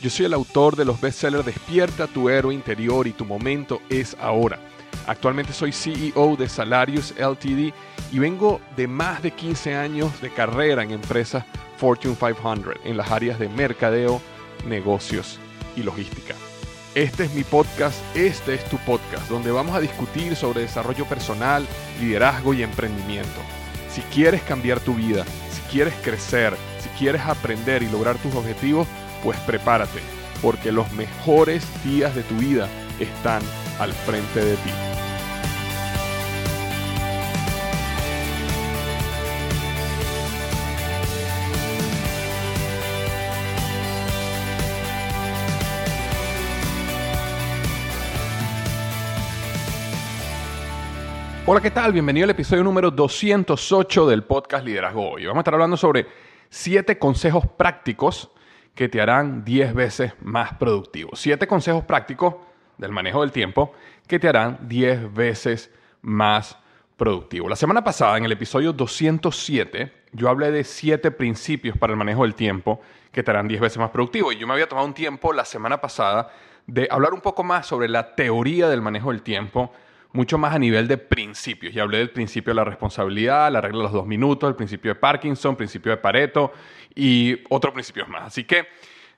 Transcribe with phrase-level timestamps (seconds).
[0.02, 4.18] Yo soy el autor de los bestsellers Despierta tu héroe interior y tu momento es
[4.20, 4.58] ahora
[5.08, 7.74] Actualmente soy CEO de Salarius LTD
[8.12, 11.44] y vengo de más de 15 años de carrera en empresas
[11.78, 14.22] Fortune 500 en las áreas de mercadeo,
[14.68, 15.40] negocios
[15.76, 16.36] y logística.
[16.94, 21.66] Este es mi podcast, este es tu podcast, donde vamos a discutir sobre desarrollo personal,
[22.02, 23.40] liderazgo y emprendimiento.
[23.90, 28.88] Si quieres cambiar tu vida, si quieres crecer, si quieres aprender y lograr tus objetivos,
[29.24, 30.02] pues prepárate,
[30.42, 32.68] porque los mejores días de tu vida
[33.00, 33.42] están
[33.80, 34.91] al frente de ti.
[51.54, 51.92] Hola, ¿qué tal?
[51.92, 55.26] Bienvenido al episodio número 208 del podcast Liderazgo Hoy.
[55.26, 56.08] Vamos a estar hablando sobre
[56.48, 58.32] 7 consejos prácticos
[58.74, 61.10] que te harán 10 veces más productivo.
[61.14, 62.36] 7 consejos prácticos
[62.78, 63.74] del manejo del tiempo
[64.08, 65.70] que te harán 10 veces
[66.02, 66.58] más
[66.96, 67.50] productivo.
[67.50, 72.24] La semana pasada, en el episodio 207, yo hablé de 7 principios para el manejo
[72.24, 72.80] del tiempo
[73.12, 74.32] que te harán 10 veces más productivo.
[74.32, 76.32] Y yo me había tomado un tiempo la semana pasada
[76.66, 79.74] de hablar un poco más sobre la teoría del manejo del tiempo
[80.14, 81.74] mucho más a nivel de principios.
[81.74, 84.94] Ya hablé del principio de la responsabilidad, la regla de los dos minutos, el principio
[84.94, 86.52] de Parkinson, principio de Pareto
[86.96, 88.24] y otros principios más.
[88.24, 88.68] Así que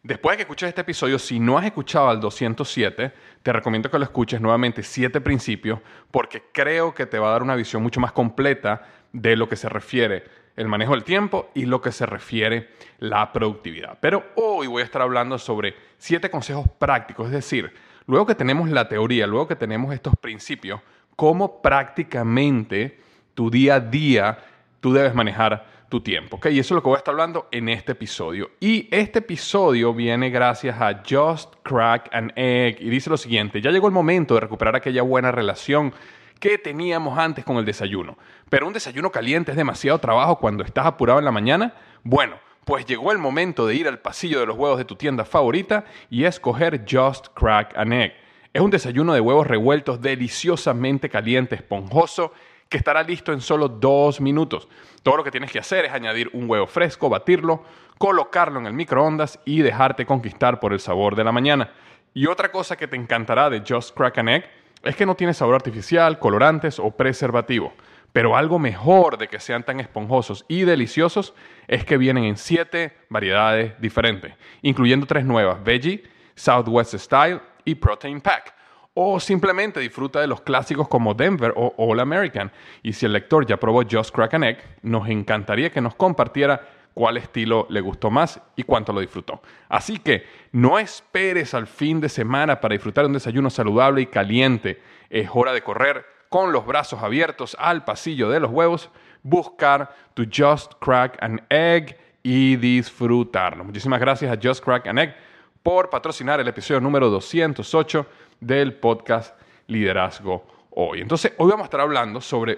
[0.03, 3.11] después de que escuches este episodio, si no has escuchado al 207,
[3.41, 5.79] te recomiendo que lo escuches nuevamente, siete principios,
[6.11, 9.55] porque creo que te va a dar una visión mucho más completa de lo que
[9.55, 10.23] se refiere
[10.55, 13.97] el manejo del tiempo y lo que se refiere la productividad.
[13.99, 17.73] Pero hoy voy a estar hablando sobre siete consejos prácticos, es decir,
[18.07, 20.81] Luego que tenemos la teoría, luego que tenemos estos principios,
[21.15, 22.99] cómo prácticamente
[23.33, 24.37] tu día a día
[24.79, 26.39] tú debes manejar tu tiempo.
[26.45, 28.51] Y eso es lo que voy a estar hablando en este episodio.
[28.59, 33.69] Y este episodio viene gracias a Just Crack an Egg y dice lo siguiente, ya
[33.69, 35.93] llegó el momento de recuperar aquella buena relación
[36.39, 38.17] que teníamos antes con el desayuno.
[38.49, 41.75] Pero un desayuno caliente es demasiado trabajo cuando estás apurado en la mañana.
[42.03, 45.25] Bueno, pues llegó el momento de ir al pasillo de los huevos de tu tienda
[45.25, 48.13] favorita y escoger Just Crack an Egg.
[48.53, 52.33] Es un desayuno de huevos revueltos deliciosamente caliente, esponjoso,
[52.69, 54.67] que estará listo en solo dos minutos.
[55.01, 57.63] Todo lo que tienes que hacer es añadir un huevo fresco, batirlo,
[57.97, 61.71] colocarlo en el microondas y dejarte conquistar por el sabor de la mañana.
[62.13, 64.49] Y otra cosa que te encantará de Just Crack an Egg
[64.83, 67.73] es que no tiene sabor artificial, colorantes o preservativo.
[68.13, 71.33] Pero algo mejor de que sean tan esponjosos y deliciosos
[71.67, 76.03] es que vienen en siete variedades diferentes, incluyendo tres nuevas, Veggie,
[76.35, 78.53] Southwest Style y Protein Pack.
[78.93, 82.51] O simplemente disfruta de los clásicos como Denver o All American.
[82.83, 86.61] Y si el lector ya probó Just Crack an Egg, nos encantaría que nos compartiera
[86.93, 89.41] cuál estilo le gustó más y cuánto lo disfrutó.
[89.67, 94.79] Así que no esperes al fin de semana para disfrutar un desayuno saludable y caliente.
[95.09, 98.89] Es hora de correr con los brazos abiertos al pasillo de los huevos,
[99.21, 103.63] buscar tu Just Crack an Egg y disfrutarlo.
[103.63, 105.15] Muchísimas gracias a Just Crack an Egg
[105.61, 108.07] por patrocinar el episodio número 208
[108.39, 111.01] del podcast Liderazgo Hoy.
[111.01, 112.57] Entonces, hoy vamos a estar hablando sobre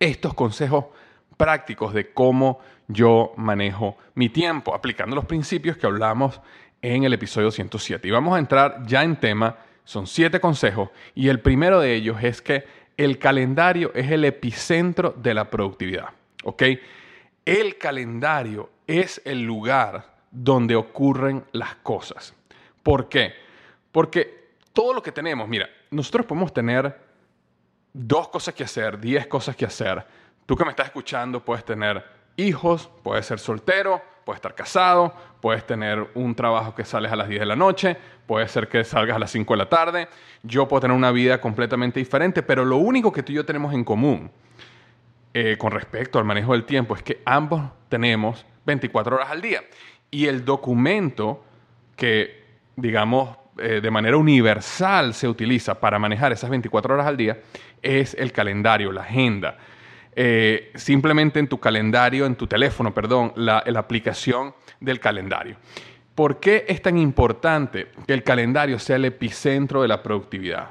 [0.00, 0.86] estos consejos
[1.36, 6.40] prácticos de cómo yo manejo mi tiempo, aplicando los principios que hablamos
[6.80, 8.08] en el episodio 107.
[8.08, 9.54] Y vamos a entrar ya en tema
[9.84, 12.64] son siete consejos y el primero de ellos es que
[12.96, 16.10] el calendario es el epicentro de la productividad.
[16.44, 16.62] ¿Ok?
[17.44, 22.34] El calendario es el lugar donde ocurren las cosas.
[22.82, 23.34] ¿Por qué?
[23.92, 26.98] Porque todo lo que tenemos, mira, nosotros podemos tener
[27.92, 30.04] dos cosas que hacer, diez cosas que hacer.
[30.46, 32.04] Tú que me estás escuchando puedes tener
[32.36, 37.28] hijos, puedes ser soltero, puedes estar casado, puedes tener un trabajo que sales a las
[37.28, 40.08] 10 de la noche, puede ser que salgas a las 5 de la tarde,
[40.42, 43.74] yo puedo tener una vida completamente diferente, pero lo único que tú y yo tenemos
[43.74, 44.30] en común
[45.36, 49.62] eh, con respecto al manejo del tiempo es que ambos tenemos 24 horas al día.
[50.10, 51.44] Y el documento
[51.96, 52.44] que,
[52.76, 57.38] digamos, eh, de manera universal se utiliza para manejar esas 24 horas al día
[57.82, 59.58] es el calendario, la agenda.
[60.16, 65.56] Eh, simplemente en tu calendario, en tu teléfono, perdón, la, aplicación del calendario.
[66.14, 70.70] ¿Por qué es tan importante que el calendario sea el epicentro de la productividad?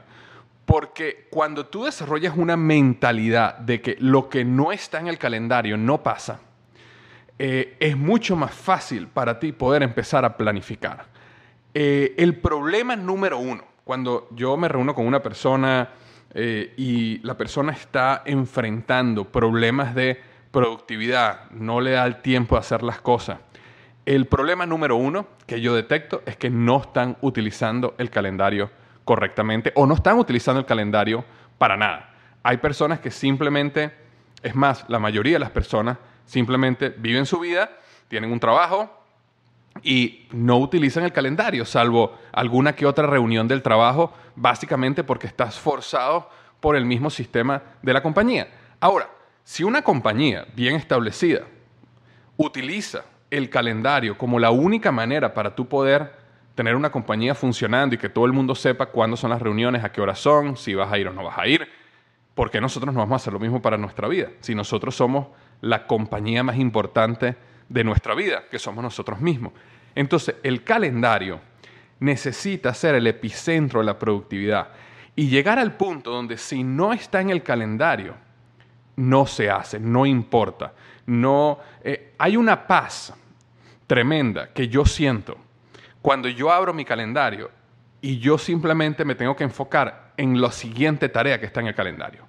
[0.66, 5.76] Porque cuando tú desarrollas una mentalidad de que lo que no está en el calendario
[5.76, 6.40] no pasa,
[7.38, 11.06] eh, es mucho más fácil para ti poder empezar a planificar.
[11.74, 15.90] Eh, el problema número uno, cuando yo me reúno con una persona,
[16.34, 20.20] eh, y la persona está enfrentando problemas de
[20.52, 23.40] productividad, no le da el tiempo de hacer las cosas.
[24.06, 28.70] El problema número uno que yo detecto es que no están utilizando el calendario
[29.06, 31.24] correctamente o no están utilizando el calendario
[31.58, 32.14] para nada.
[32.44, 33.94] Hay personas que simplemente,
[34.42, 37.70] es más, la mayoría de las personas simplemente viven su vida,
[38.08, 39.03] tienen un trabajo,
[39.84, 45.60] y no utilizan el calendario, salvo alguna que otra reunión del trabajo, básicamente porque estás
[45.60, 48.48] forzado por el mismo sistema de la compañía.
[48.80, 49.10] Ahora,
[49.44, 51.42] si una compañía bien establecida
[52.38, 56.14] utiliza el calendario como la única manera para tú poder
[56.56, 59.92] tener una compañía funcionando y que todo el mundo sepa cuándo son las reuniones, a
[59.92, 61.68] qué hora son, si vas a ir o no vas a ir,
[62.36, 64.30] ¿por qué nosotros no vamos a hacer lo mismo para nuestra vida?
[64.40, 65.28] Si nosotros somos
[65.62, 67.36] la compañía más importante
[67.74, 69.52] de nuestra vida, que somos nosotros mismos.
[69.96, 71.42] Entonces, el calendario
[72.00, 74.70] necesita ser el epicentro de la productividad
[75.16, 78.16] y llegar al punto donde si no está en el calendario,
[78.96, 80.74] no se hace, no importa.
[81.08, 83.12] No, eh, hay una paz
[83.88, 85.38] tremenda que yo siento
[86.02, 87.50] cuando yo abro mi calendario
[88.02, 91.76] y yo simplemente me tengo que enfocar en la siguiente tarea que está en el
[91.76, 92.28] calendario.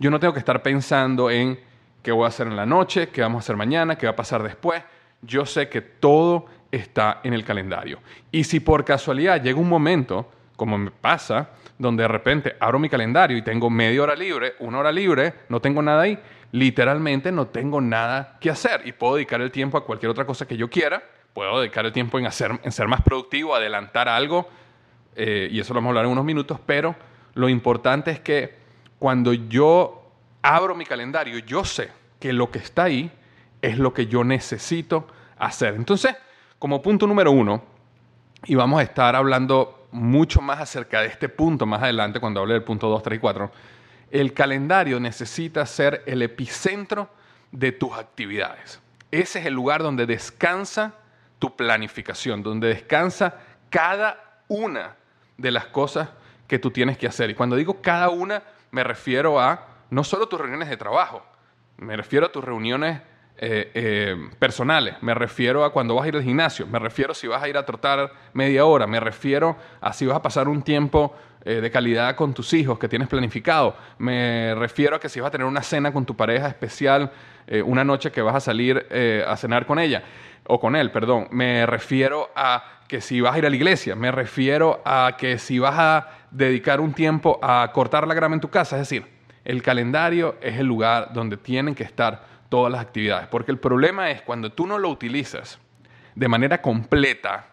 [0.00, 1.60] Yo no tengo que estar pensando en
[2.02, 4.16] qué voy a hacer en la noche, qué vamos a hacer mañana, qué va a
[4.16, 4.82] pasar después.
[5.22, 8.00] Yo sé que todo está en el calendario.
[8.30, 12.88] Y si por casualidad llega un momento, como me pasa, donde de repente abro mi
[12.88, 16.18] calendario y tengo media hora libre, una hora libre, no tengo nada ahí,
[16.52, 20.46] literalmente no tengo nada que hacer y puedo dedicar el tiempo a cualquier otra cosa
[20.46, 24.48] que yo quiera, puedo dedicar el tiempo en, hacer, en ser más productivo, adelantar algo,
[25.16, 26.94] eh, y eso lo vamos a hablar en unos minutos, pero
[27.34, 28.54] lo importante es que
[28.98, 29.99] cuando yo
[30.42, 33.10] abro mi calendario, yo sé que lo que está ahí
[33.62, 35.06] es lo que yo necesito
[35.38, 35.74] hacer.
[35.74, 36.16] Entonces,
[36.58, 37.62] como punto número uno,
[38.46, 42.54] y vamos a estar hablando mucho más acerca de este punto más adelante cuando hable
[42.54, 43.50] del punto 2, 3 y 4,
[44.10, 47.10] el calendario necesita ser el epicentro
[47.52, 48.80] de tus actividades.
[49.10, 50.94] Ese es el lugar donde descansa
[51.38, 53.34] tu planificación, donde descansa
[53.68, 54.96] cada una
[55.36, 56.08] de las cosas
[56.46, 57.30] que tú tienes que hacer.
[57.30, 61.22] Y cuando digo cada una, me refiero a no solo tus reuniones de trabajo,
[61.78, 63.00] me refiero a tus reuniones
[63.42, 67.14] eh, eh, personales, me refiero a cuando vas a ir al gimnasio, me refiero a
[67.14, 70.46] si vas a ir a trotar media hora, me refiero a si vas a pasar
[70.46, 75.08] un tiempo eh, de calidad con tus hijos que tienes planificado, me refiero a que
[75.08, 77.12] si vas a tener una cena con tu pareja especial,
[77.64, 78.86] una noche que vas a salir
[79.26, 80.04] a cenar con ella
[80.46, 83.96] o con él, perdón, me refiero a que si vas a ir a la iglesia,
[83.96, 88.40] me refiero a que si vas a dedicar un tiempo a cortar la grama en
[88.40, 89.19] tu casa, es decir,
[89.50, 94.08] el calendario es el lugar donde tienen que estar todas las actividades, porque el problema
[94.10, 95.58] es cuando tú no lo utilizas
[96.14, 97.48] de manera completa,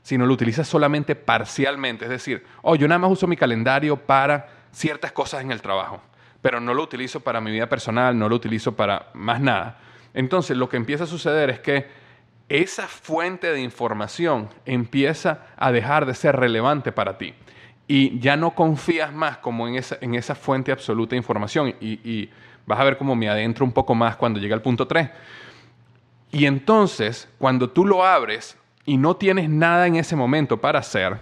[0.00, 4.48] sino lo utilizas solamente parcialmente, es decir, oh, yo nada más uso mi calendario para
[4.72, 6.02] ciertas cosas en el trabajo,
[6.40, 9.78] pero no lo utilizo para mi vida personal, no lo utilizo para más nada.
[10.14, 11.86] Entonces lo que empieza a suceder es que
[12.48, 17.34] esa fuente de información empieza a dejar de ser relevante para ti
[17.94, 22.30] y ya no confías más como en esa, en esa fuente absoluta de información y,
[22.64, 25.10] vas a ver cómo me adentro un poco más cuando llega al punto 3.
[26.30, 28.56] Y entonces, cuando tú lo abres
[28.86, 31.20] y no tienes nada en ese momento para hacer,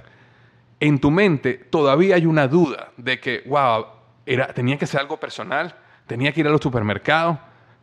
[0.79, 3.87] en tu mente todavía hay una duda de que, wow,
[4.25, 5.75] era, tenía que ser algo personal,
[6.07, 7.37] tenía que ir a los supermercados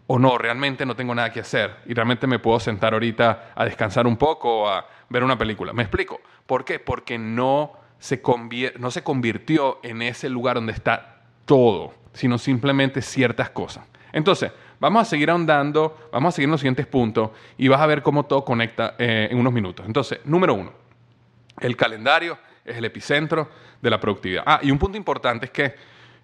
[0.06, 3.66] o no, realmente no tengo nada que hacer y realmente me puedo sentar ahorita a
[3.66, 5.74] descansar un poco o a ver una película.
[5.74, 6.22] ¿Me explico?
[6.46, 6.80] ¿Por qué?
[6.80, 7.86] Porque no
[8.80, 13.86] no se convirtió en ese lugar donde está todo, sino simplemente ciertas cosas.
[14.12, 17.86] Entonces, vamos a seguir ahondando, vamos a seguir en los siguientes puntos y vas a
[17.86, 19.86] ver cómo todo conecta eh, en unos minutos.
[19.86, 20.72] Entonces, número uno,
[21.60, 23.50] el calendario es el epicentro
[23.82, 24.44] de la productividad.
[24.46, 25.76] Ah, y un punto importante es que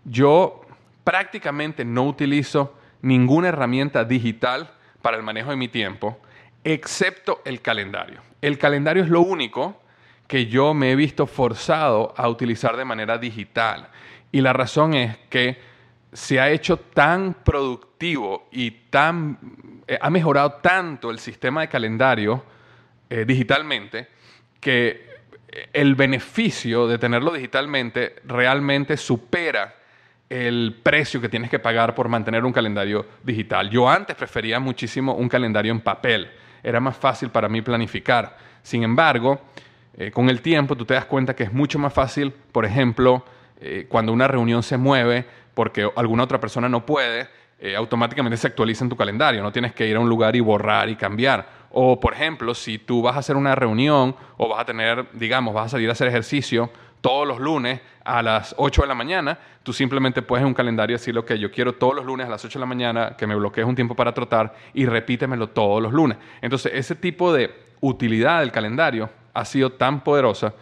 [0.03, 0.61] yo
[1.03, 6.19] prácticamente no utilizo ninguna herramienta digital para el manejo de mi tiempo,
[6.63, 8.21] excepto el calendario.
[8.41, 9.82] El calendario es lo único
[10.33, 13.87] que yo me he visto forzado a utilizar de manera digital.
[14.31, 15.59] Y la razón es que
[16.11, 19.37] se ha hecho tan productivo y tan,
[19.85, 22.43] eh, ha mejorado tanto el sistema de calendario
[23.11, 24.07] eh, digitalmente
[24.59, 25.07] que
[25.71, 29.75] el beneficio de tenerlo digitalmente realmente supera
[30.27, 33.69] el precio que tienes que pagar por mantener un calendario digital.
[33.69, 36.31] Yo antes prefería muchísimo un calendario en papel,
[36.63, 38.35] era más fácil para mí planificar.
[38.63, 39.39] Sin embargo,
[39.95, 43.23] eh, con el tiempo tú te das cuenta que es mucho más fácil, por ejemplo,
[43.61, 47.27] eh, cuando una reunión se mueve porque alguna otra persona no puede,
[47.59, 50.39] eh, automáticamente se actualiza en tu calendario, no tienes que ir a un lugar y
[50.39, 51.63] borrar y cambiar.
[51.71, 55.53] O, por ejemplo, si tú vas a hacer una reunión o vas a tener, digamos,
[55.53, 56.69] vas a salir a hacer ejercicio
[57.01, 60.95] todos los lunes a las 8 de la mañana, tú simplemente puedes en un calendario
[60.95, 63.35] decir, que yo quiero todos los lunes a las 8 de la mañana que me
[63.35, 66.17] bloquees un tiempo para trotar y repítemelo todos los lunes.
[66.41, 70.53] Entonces, ese tipo de utilidad del calendario ha sido tan poderosa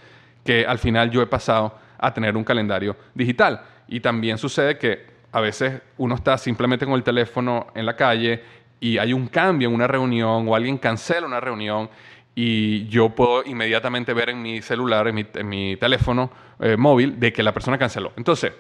[0.44, 3.62] que al final yo he pasado a tener un calendario digital.
[3.88, 8.42] Y también sucede que a veces uno está simplemente con el teléfono en la calle
[8.80, 11.90] y hay un cambio en una reunión o alguien cancela una reunión
[12.34, 17.44] y yo puedo inmediatamente ver en mi celular, en mi, teléfono eh, móvil, de que
[17.44, 18.14] la persona canceló.
[18.16, 18.54] Entonces,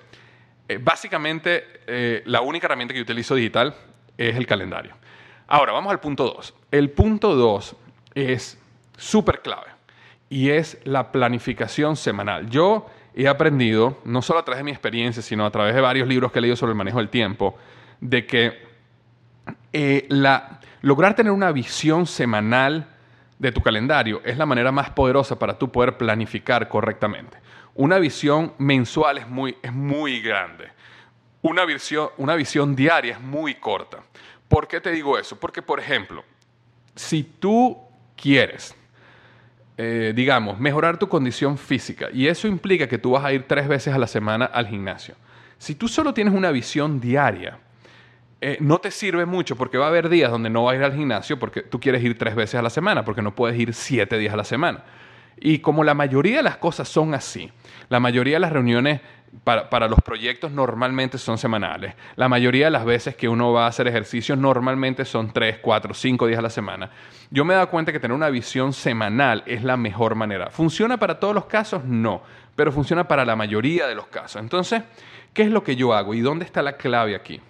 [0.67, 3.73] eh, básicamente, eh, la única herramienta que utilizo digital
[4.17, 4.95] es el calendario.
[5.47, 6.53] Ahora, vamos al punto 2.
[6.69, 7.75] El punto 2
[8.13, 8.59] es
[8.97, 9.70] súper clave
[10.31, 12.49] y es la planificación semanal.
[12.49, 16.07] Yo he aprendido, no solo a través de mi experiencia, sino a través de varios
[16.07, 17.57] libros que he leído sobre el manejo del tiempo,
[17.99, 18.65] de que
[19.73, 20.07] eh,
[20.81, 22.87] lograr tener una visión semanal
[23.39, 27.37] de tu calendario es la manera más poderosa para tú poder planificar correctamente.
[27.75, 30.69] Una visión mensual es muy, es muy grande.
[31.41, 33.97] Una visión, una visión diaria es muy corta.
[34.47, 35.37] ¿Por qué te digo eso?
[35.37, 36.23] Porque, por ejemplo,
[36.95, 37.77] si tú
[38.15, 38.77] quieres,
[39.77, 43.67] eh, digamos, mejorar tu condición física, y eso implica que tú vas a ir tres
[43.67, 45.15] veces a la semana al gimnasio,
[45.57, 47.59] si tú solo tienes una visión diaria,
[48.43, 50.83] eh, no te sirve mucho porque va a haber días donde no vas a ir
[50.83, 53.73] al gimnasio porque tú quieres ir tres veces a la semana, porque no puedes ir
[53.75, 54.83] siete días a la semana.
[55.39, 57.51] Y como la mayoría de las cosas son así,
[57.89, 59.01] la mayoría de las reuniones
[59.43, 61.93] para, los proyectos normalmente son semanales.
[62.15, 65.93] La mayoría de las veces que uno va a hacer ejercicios normalmente son tres, cuatro,
[65.93, 66.89] cinco días a la semana.
[67.29, 70.49] Yo me he dado cuenta que tener una visión semanal es la mejor manera.
[70.49, 71.85] ¿Funciona para todos los casos?
[71.85, 72.21] No,
[72.55, 74.41] pero funciona para la mayoría de los casos.
[74.41, 74.83] Entonces,
[75.33, 77.41] ¿qué es lo que yo hago y dónde está la clave aquí?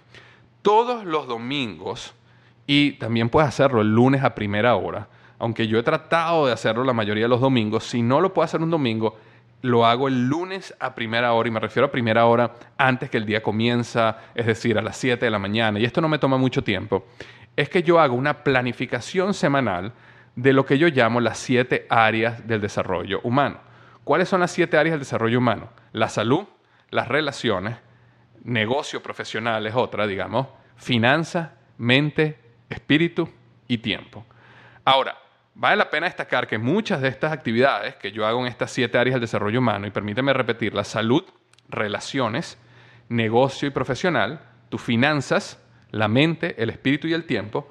[0.62, 2.14] todos los domingos
[2.66, 5.08] y también puedes hacerlo el lunes a primera hora.
[5.38, 8.44] Aunque yo he tratado de hacerlo la mayoría de los domingos, si no lo puedo
[8.44, 9.18] hacer un domingo,
[9.62, 13.16] lo hago el lunes a primera hora y me refiero a primera hora antes que
[13.16, 15.78] el día comienza, es decir, a las 7 de la mañana.
[15.78, 17.06] Y esto no me toma mucho tiempo.
[17.56, 19.92] Es que yo hago una planificación semanal
[20.34, 23.58] de lo que yo llamo las siete áreas del desarrollo humano.
[24.04, 25.68] ¿Cuáles son las siete áreas del desarrollo humano?
[25.92, 26.44] La salud,
[26.90, 27.76] las relaciones,
[28.42, 32.38] negocio profesional es otra, digamos, finanza, mente,
[32.68, 33.28] espíritu
[33.68, 34.24] y tiempo.
[34.84, 35.16] Ahora,
[35.54, 38.98] vale la pena destacar que muchas de estas actividades que yo hago en estas siete
[38.98, 41.24] áreas del desarrollo humano, y permíteme repetir, la salud,
[41.68, 42.58] relaciones,
[43.08, 47.68] negocio y profesional, tus finanzas, la mente, el espíritu y el tiempo,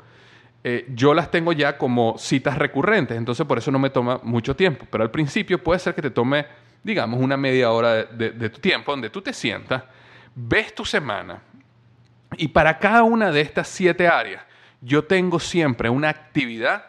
[0.64, 4.56] eh, yo las tengo ya como citas recurrentes, entonces por eso no me toma mucho
[4.56, 4.86] tiempo.
[4.92, 6.46] Pero al principio puede ser que te tome,
[6.84, 9.84] digamos, una media hora de tu tiempo donde tú te sientas
[10.36, 11.42] ves tu semana
[12.38, 14.44] y para cada una de estas siete áreas
[14.82, 16.86] yo tengo siempre una actividad,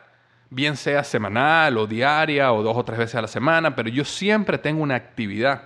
[0.53, 4.05] bien sea semanal o diaria o dos o tres veces a la semana, pero yo
[4.05, 5.63] siempre tengo una actividad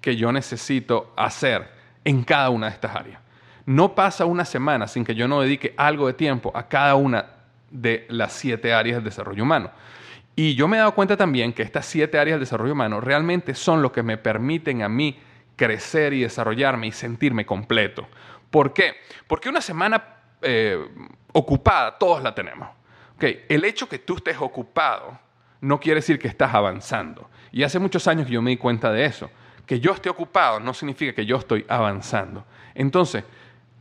[0.00, 1.68] que yo necesito hacer
[2.04, 3.20] en cada una de estas áreas.
[3.64, 7.26] No pasa una semana sin que yo no dedique algo de tiempo a cada una
[7.70, 9.70] de las siete áreas del desarrollo humano.
[10.36, 13.54] Y yo me he dado cuenta también que estas siete áreas del desarrollo humano realmente
[13.54, 15.18] son lo que me permiten a mí
[15.56, 18.06] crecer y desarrollarme y sentirme completo.
[18.50, 18.96] ¿Por qué?
[19.26, 20.04] Porque una semana
[20.42, 20.78] eh,
[21.32, 22.75] ocupada, todos la tenemos.
[23.16, 23.44] Okay.
[23.48, 25.18] El hecho que tú estés ocupado
[25.60, 27.28] no quiere decir que estás avanzando.
[27.50, 29.30] Y hace muchos años que yo me di cuenta de eso.
[29.64, 32.44] Que yo esté ocupado no significa que yo estoy avanzando.
[32.74, 33.24] Entonces,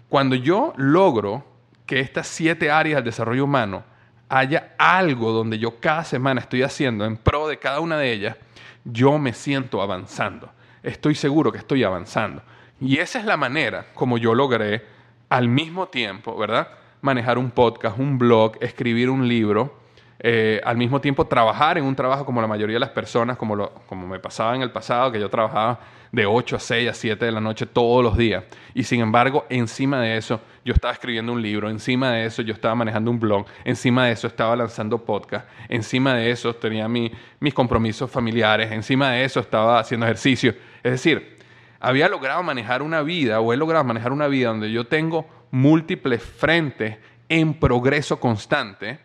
[0.09, 1.45] cuando yo logro
[1.85, 3.83] que estas siete áreas del desarrollo humano
[4.29, 8.37] haya algo donde yo cada semana estoy haciendo en pro de cada una de ellas,
[8.83, 10.49] yo me siento avanzando.
[10.81, 12.41] Estoy seguro que estoy avanzando.
[12.79, 14.85] Y esa es la manera como yo logré
[15.29, 16.69] al mismo tiempo, ¿verdad?
[17.05, 19.77] Manejar un podcast, un blog, escribir un libro,
[20.17, 23.55] eh, al mismo tiempo trabajar en un trabajo como la mayoría de las personas, como,
[23.55, 25.81] lo, como me pasaba en el pasado, que yo trabajaba
[26.11, 28.43] de 8 a 6 a 7 de la noche todos los días.
[28.73, 32.55] Y sin embargo, encima de eso, yo estaba escribiendo un libro, encima de eso yo
[32.55, 37.53] estaba manejando un blog, encima de eso estaba lanzando podcast, encima de eso tenía mis
[37.53, 40.55] compromisos familiares, encima de eso estaba haciendo ejercicio.
[40.81, 41.37] Es decir,
[41.79, 46.21] había logrado manejar una vida o he logrado manejar una vida donde yo tengo múltiples
[46.21, 46.97] frentes
[47.29, 48.99] en progreso constante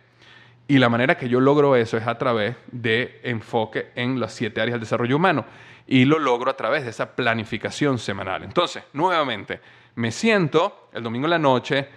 [0.71, 4.61] y la manera que yo logro eso es a través de enfoque en las siete
[4.61, 5.45] áreas del desarrollo humano.
[5.89, 8.45] Y lo logro a través de esa planificación semanal.
[8.45, 9.61] Entonces, nuevamente,
[9.97, 11.89] me siento el domingo en la noche,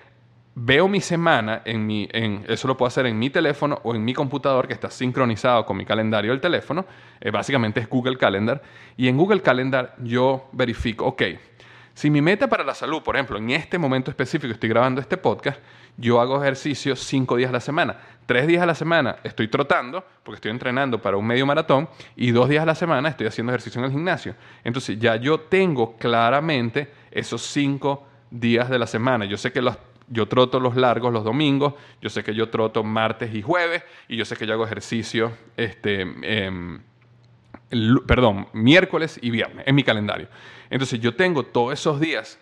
[0.56, 4.04] veo mi semana, en mi, en, eso lo puedo hacer en mi teléfono o en
[4.04, 6.84] mi computador que está sincronizado con mi calendario del teléfono.
[7.22, 8.60] Eh, básicamente es Google Calendar.
[8.98, 11.22] Y en Google Calendar yo verifico, ok,
[11.94, 15.18] si mi meta para la salud, por ejemplo, en este momento específico estoy grabando este
[15.18, 15.60] podcast,
[15.96, 17.98] yo hago ejercicio cinco días a la semana.
[18.26, 22.32] Tres días a la semana estoy trotando, porque estoy entrenando para un medio maratón, y
[22.32, 24.36] dos días a la semana estoy haciendo ejercicio en el gimnasio.
[24.64, 29.26] Entonces ya yo tengo claramente esos cinco días de la semana.
[29.26, 29.62] Yo sé que
[30.08, 34.18] yo troto los largos los domingos, yo sé que yo troto martes y jueves, y
[34.18, 36.02] yo sé que yo hago ejercicio, este,
[38.06, 40.28] perdón, miércoles y viernes en mi calendario.
[40.70, 42.40] Entonces yo tengo todos esos días,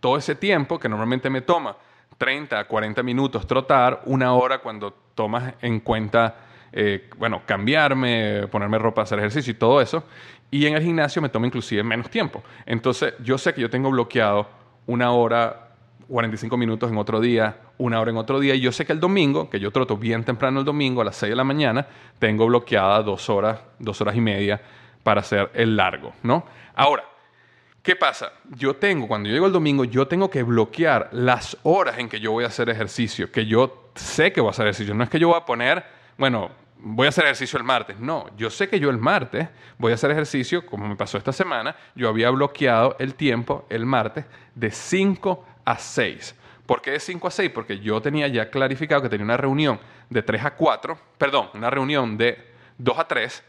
[0.00, 1.76] todo ese tiempo que normalmente me toma
[2.18, 6.36] 30 a 40 minutos trotar, una hora cuando tomas en cuenta,
[6.72, 10.04] eh, bueno, cambiarme, ponerme ropa, hacer ejercicio y todo eso.
[10.50, 12.42] Y en el gimnasio me toma inclusive menos tiempo.
[12.66, 14.48] Entonces yo sé que yo tengo bloqueado
[14.86, 15.63] una hora,
[16.08, 18.54] 45 minutos en otro día, una hora en otro día.
[18.54, 21.16] Y yo sé que el domingo, que yo troto bien temprano el domingo a las
[21.16, 21.86] 6 de la mañana,
[22.18, 24.60] tengo bloqueada dos horas, dos horas y media
[25.02, 26.44] para hacer el largo, ¿no?
[26.74, 27.04] Ahora,
[27.84, 28.32] ¿Qué pasa?
[28.56, 32.18] Yo tengo, cuando yo llego el domingo, yo tengo que bloquear las horas en que
[32.18, 34.94] yo voy a hacer ejercicio, que yo sé que voy a hacer ejercicio.
[34.94, 35.84] No es que yo voy a poner,
[36.16, 38.00] bueno, voy a hacer ejercicio el martes.
[38.00, 41.32] No, yo sé que yo el martes voy a hacer ejercicio, como me pasó esta
[41.32, 46.34] semana, yo había bloqueado el tiempo el martes de 5 a 6.
[46.66, 47.50] ¿Por qué de 5 a 6?
[47.54, 49.78] Porque yo tenía ya clarificado que tenía una reunión
[50.10, 53.44] de 3 a 4, perdón, una reunión de 2 a 3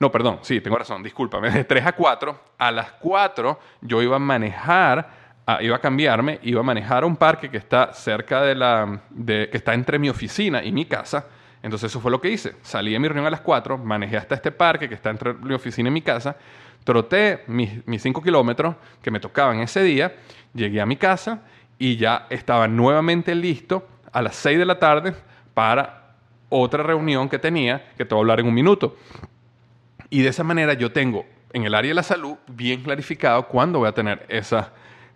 [0.00, 1.50] no, perdón, sí, tengo razón, discúlpame.
[1.50, 5.10] De 3 a 4, a las 4 yo iba a manejar,
[5.60, 9.74] iba a cambiarme, iba a manejar un parque que está cerca de la, que está
[9.74, 11.26] entre mi oficina y mi casa.
[11.62, 12.56] Entonces eso fue lo que hice.
[12.62, 15.52] Salí de mi reunión a las 4, manejé hasta este parque que está entre mi
[15.52, 16.34] oficina y mi casa,
[16.84, 20.16] troté mis, mis 5 kilómetros que me tocaban ese día,
[20.54, 21.42] llegué a mi casa
[21.78, 25.14] y ya estaba nuevamente listo a las 6 de la tarde
[25.54, 26.14] para
[26.48, 28.96] otra reunión que tenía, que te voy a hablar en un minuto.
[30.10, 33.78] Y de esa manera yo tengo en el área de la salud bien clarificado cuándo
[33.78, 34.72] voy a tener esa,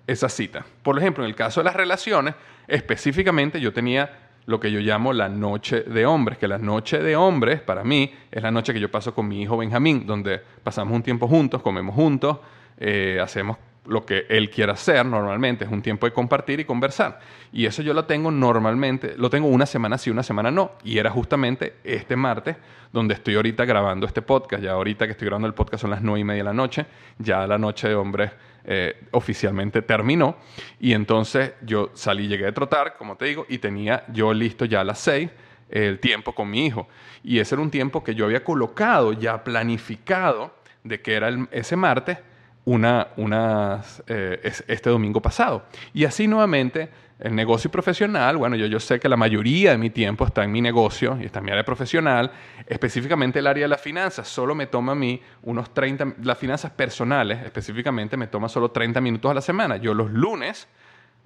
[0.07, 0.65] esa cita.
[0.83, 2.35] Por ejemplo, en el caso de las relaciones,
[2.69, 7.17] específicamente yo tenía lo que yo llamo la noche de hombres, que la noche de
[7.17, 10.95] hombres para mí es la noche que yo paso con mi hijo Benjamín, donde pasamos
[10.95, 12.39] un tiempo juntos, comemos juntos,
[12.79, 17.21] eh, hacemos lo que él quiera hacer normalmente, es un tiempo de compartir y conversar.
[17.53, 20.73] Y eso yo lo tengo normalmente, lo tengo una semana sí, una semana no.
[20.85, 22.57] Y era justamente este martes
[22.93, 24.63] donde estoy ahorita grabando este podcast.
[24.63, 26.87] Ya ahorita que estoy grabando el podcast son las nueve y media de la noche.
[27.19, 28.31] Ya la noche de hombres
[28.65, 30.37] eh, oficialmente terminó.
[30.81, 34.81] Y entonces yo salí, llegué a trotar, como te digo, y tenía yo listo ya
[34.81, 35.31] a las seis
[35.69, 36.89] el tiempo con mi hijo.
[37.23, 41.77] Y ese era un tiempo que yo había colocado, ya planificado, de que era ese
[41.77, 42.19] martes
[42.65, 45.65] una, eh, este domingo pasado.
[45.93, 49.91] Y así nuevamente, el negocio profesional, bueno, yo, yo sé que la mayoría de mi
[49.91, 52.33] tiempo está en mi negocio y está en mi área profesional,
[52.67, 56.71] específicamente el área de las finanzas, solo me toma a mí unos 30, las finanzas
[56.73, 59.77] personales específicamente me toma solo 30 minutos a la semana.
[59.77, 60.69] Yo los lunes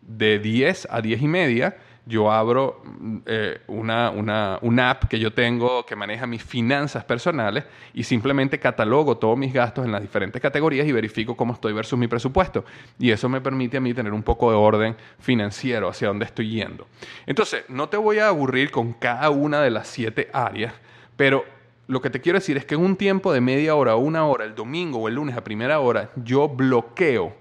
[0.02, 1.76] de 10 a 10 y media
[2.08, 2.82] yo abro
[3.26, 9.18] eh, una, una, app que yo tengo que maneja mis finanzas personales y simplemente catalogo
[9.18, 12.64] todos mis gastos en las diferentes categorías y verifico cómo estoy versus mi presupuesto.
[12.98, 16.48] Y eso me permite a mí tener un poco de orden financiero hacia dónde estoy
[16.48, 16.86] yendo.
[17.26, 20.72] Entonces, no te voy a aburrir con cada una de las siete áreas,
[21.14, 21.44] pero
[21.88, 24.46] lo que te quiero decir es que en un tiempo de media hora una hora,
[24.46, 27.34] el domingo o el lunes a primera hora, yo bloqueo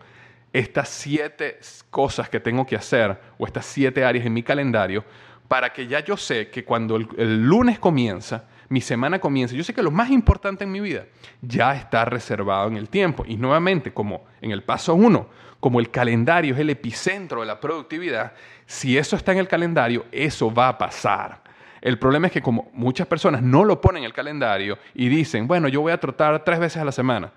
[0.54, 5.04] estas siete cosas que tengo que hacer o estas siete áreas en mi calendario
[5.48, 9.74] para que ya yo sé que cuando el, lunes comienza, mi semana comienza, yo sé
[9.74, 11.06] que lo más importante en mi vida
[11.42, 13.24] ya está reservado en el tiempo.
[13.26, 15.30] Y nuevamente, como en el paso uno,
[15.60, 18.34] como el calendario es el epicentro de la productividad,
[18.66, 21.42] si eso está en el calendario, eso va a pasar.
[21.82, 25.48] El problema es que como muchas personas no lo ponen en el calendario y dicen,
[25.48, 27.32] bueno, yo voy a trotar tres veces a la semana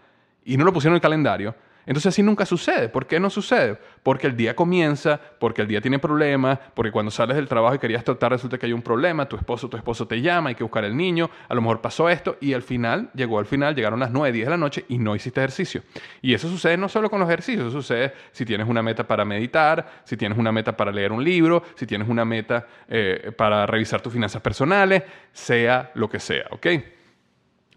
[0.44, 1.54] y no lo pusieron en el calendario,
[1.86, 2.88] entonces así nunca sucede.
[2.88, 3.78] ¿Por qué no sucede?
[4.02, 7.78] Porque el día comienza, porque el día tiene problemas, porque cuando sales del trabajo y
[7.78, 10.62] querías tratar resulta que hay un problema, tu esposo, tu esposo te llama, hay que
[10.62, 14.00] buscar el niño, a lo mejor pasó esto y al final, llegó al final, llegaron
[14.00, 15.82] las 9, 10 de la noche y no hiciste ejercicio.
[16.22, 19.24] Y eso sucede no solo con los ejercicios, eso sucede si tienes una meta para
[19.24, 23.66] meditar, si tienes una meta para leer un libro, si tienes una meta eh, para
[23.66, 26.66] revisar tus finanzas personales, sea lo que sea, ¿ok?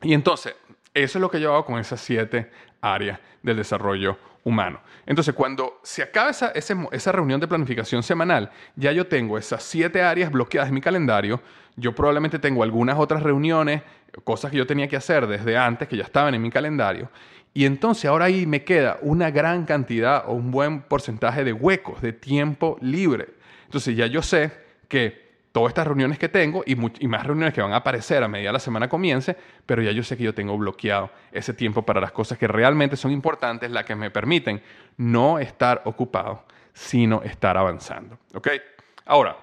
[0.03, 0.55] Y entonces,
[0.93, 2.51] eso es lo que yo hago con esas siete
[2.83, 4.79] áreas del desarrollo humano.
[5.05, 10.01] Entonces, cuando se acaba esa, esa, reunión de planificación semanal, ya yo tengo esas siete
[10.01, 11.41] áreas bloqueadas en mi calendario.
[11.75, 13.81] Yo probablemente tengo algunas otras reuniones,
[14.23, 17.09] cosas que yo tenía que hacer desde antes, que ya estaban en mi calendario.
[17.53, 22.01] Y entonces ahora ahí me queda una gran cantidad o un buen porcentaje de huecos,
[22.01, 23.29] de tiempo libre.
[23.65, 24.51] Entonces ya yo sé
[24.87, 25.22] que
[25.53, 28.59] todas estas reuniones que tengo y, más reuniones que van a aparecer a medida la
[28.59, 32.39] semana comience, pero ya yo sé que yo tengo bloqueado ese tiempo para las cosas
[32.39, 34.61] que realmente son importantes, las que me permiten
[34.97, 38.17] no estar ocupado, sino estar avanzando.
[38.33, 38.49] ¿Ok?
[39.05, 39.37] Ahora,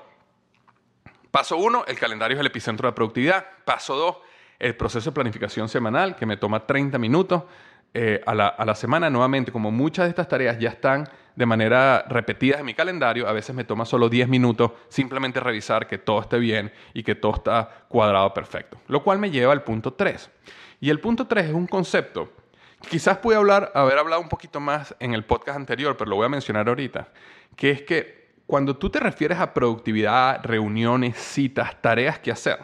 [1.31, 3.47] paso uno, el calendario es el epicentro de la productividad.
[3.65, 4.17] Paso dos,
[4.59, 7.45] el proceso de planificación semanal, que me toma 30 minutos
[7.93, 9.11] eh, a, la, a la semana.
[9.11, 13.33] Nuevamente, como muchas de estas tareas ya están de manera repetida en mi calendario, a
[13.33, 17.35] veces me toma solo 10 minutos simplemente revisar que todo esté bien y que todo
[17.35, 18.79] está cuadrado perfecto.
[18.89, 20.31] Lo cual me lleva al punto 3.
[20.81, 22.33] Y el punto 3 es un concepto.
[22.89, 26.27] Quizás pude hablar, haber hablado un poquito más en el podcast anterior, pero lo voy
[26.27, 27.09] a mencionar ahorita,
[27.57, 32.59] que es que cuando tú te refieres a productividad, reuniones, citas, tareas que hacer,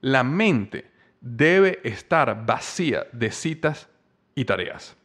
[0.00, 3.88] la mente debe estar vacía de citas
[4.36, 4.96] y tareas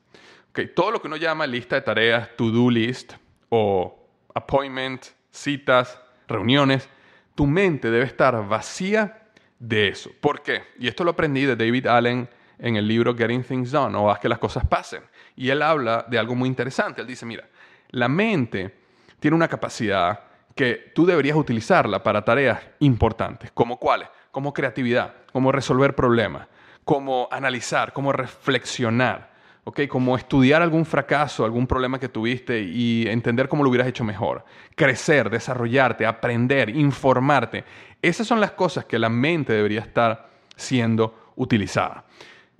[0.75, 3.13] todo lo que uno llama lista de tareas, to-do list
[3.49, 6.89] o appointment, citas, reuniones,
[7.35, 10.11] tu mente debe estar vacía de eso.
[10.19, 10.63] ¿Por qué?
[10.79, 14.19] Y esto lo aprendí de David Allen en el libro Getting Things Done o Haz
[14.19, 15.03] que las cosas pasen.
[15.35, 17.01] Y él habla de algo muy interesante.
[17.01, 17.47] Él dice, mira,
[17.91, 18.75] la mente
[19.19, 20.19] tiene una capacidad
[20.53, 26.47] que tú deberías utilizarla para tareas importantes, como cuáles, como creatividad, como resolver problemas,
[26.85, 29.31] como analizar, como reflexionar,
[29.63, 29.81] ¿ok?
[29.87, 34.43] Como estudiar algún fracaso, algún problema que tuviste y entender cómo lo hubieras hecho mejor.
[34.75, 37.63] Crecer, desarrollarte, aprender, informarte.
[38.01, 42.05] Esas son las cosas que la mente debería estar siendo utilizada.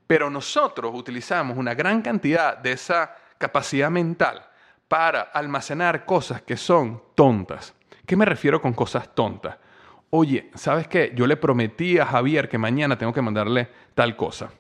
[0.08, 4.46] Pero nosotros utilizamos una gran cantidad de esa capacidad mental
[4.88, 7.74] para almacenar cosas que son tontas.
[8.06, 9.56] ¿Qué me refiero con cosas tontas?
[10.12, 11.12] Oye, ¿sabes qué?
[11.16, 14.52] Yo le prometí a Javier que mañana tengo que mandarle tal cosa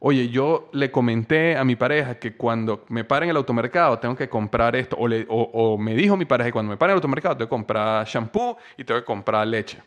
[0.00, 4.16] oye, yo le comenté a mi pareja que cuando me pare en el automercado tengo
[4.16, 7.36] que comprar esto, o, me dijo mi pareja que cuando me pare en el automercado
[7.36, 9.82] tengo que comprar shampoo y tengo que comprar leche.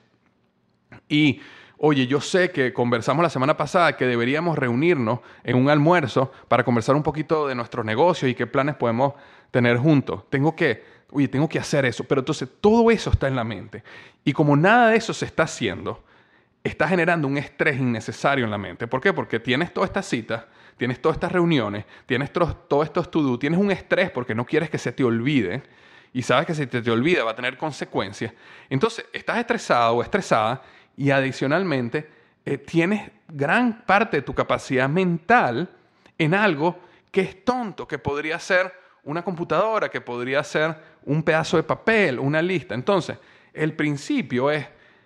[1.07, 1.39] Y,
[1.77, 6.63] oye, yo sé que conversamos la semana pasada que deberíamos reunirnos en un almuerzo para
[6.63, 9.13] conversar un poquito de nuestros negocios y qué planes podemos
[9.51, 10.29] tener juntos.
[10.29, 12.03] Tengo que, oye, tengo que hacer eso.
[12.03, 13.83] Pero entonces todo eso está en la mente.
[14.23, 16.03] Y como nada de eso se está haciendo,
[16.63, 18.87] está generando un estrés innecesario en la mente.
[18.87, 19.13] ¿Por qué?
[19.13, 20.45] Porque tienes todas estas citas,
[20.77, 24.77] tienes todas estas reuniones, tienes todos estos to-do, tienes un estrés porque no quieres que
[24.77, 25.63] se te olvide
[26.13, 28.33] y sabes que si te, te olvida va a tener consecuencias.
[28.69, 30.61] Entonces, estás estresado o estresada
[30.97, 32.09] y adicionalmente
[32.45, 35.69] eh, tienes gran parte de tu capacidad mental
[36.17, 36.79] en algo
[37.11, 42.19] que es tonto, que podría ser una computadora, que podría ser un pedazo de papel,
[42.19, 42.75] una lista.
[42.75, 43.17] Entonces,
[43.53, 44.65] el principio es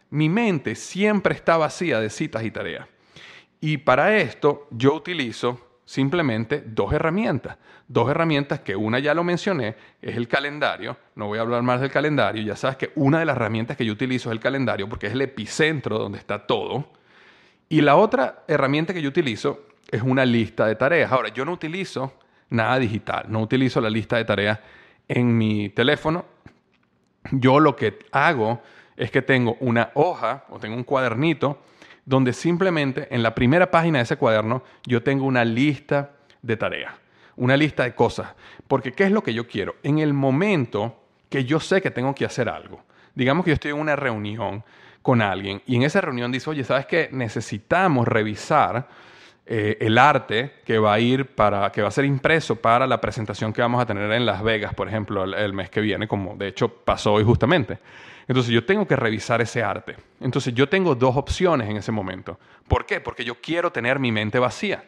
[0.09, 2.87] mi mente siempre está vacía de citas y tareas.
[3.59, 7.57] Y para esto yo utilizo simplemente dos herramientas.
[7.87, 10.97] Dos herramientas que una ya lo mencioné, es el calendario.
[11.15, 12.43] No voy a hablar más del calendario.
[12.43, 15.13] Ya sabes que una de las herramientas que yo utilizo es el calendario porque es
[15.13, 16.91] el epicentro donde está todo.
[17.69, 21.11] Y la otra herramienta que yo utilizo es una lista de tareas.
[21.11, 22.13] Ahora, yo no utilizo
[22.53, 24.59] nada digital, no utilizo la lista de tareas
[25.07, 26.25] en mi teléfono.
[27.31, 28.61] Yo lo que hago
[28.95, 31.59] es que tengo una hoja o tengo un cuadernito
[32.05, 36.11] donde simplemente en la primera página de ese cuaderno yo tengo una lista
[36.41, 36.93] de tareas,
[37.35, 38.33] una lista de cosas.
[38.67, 39.75] Porque ¿qué es lo que yo quiero?
[39.83, 42.83] En el momento que yo sé que tengo que hacer algo,
[43.15, 44.63] digamos que yo estoy en una reunión
[45.01, 47.09] con alguien y en esa reunión dice, oye, ¿sabes qué?
[47.11, 48.87] Necesitamos revisar
[49.45, 53.01] eh, el arte que va a ir para, que va a ser impreso para la
[53.01, 56.35] presentación que vamos a tener en Las Vegas, por ejemplo, el mes que viene, como
[56.35, 57.79] de hecho pasó hoy justamente.
[58.25, 59.97] Entonces yo tengo que revisar ese arte.
[60.21, 62.39] Entonces yo tengo dos opciones en ese momento.
[62.69, 63.01] ¿Por qué?
[63.01, 64.85] Porque yo quiero tener mi mente vacía.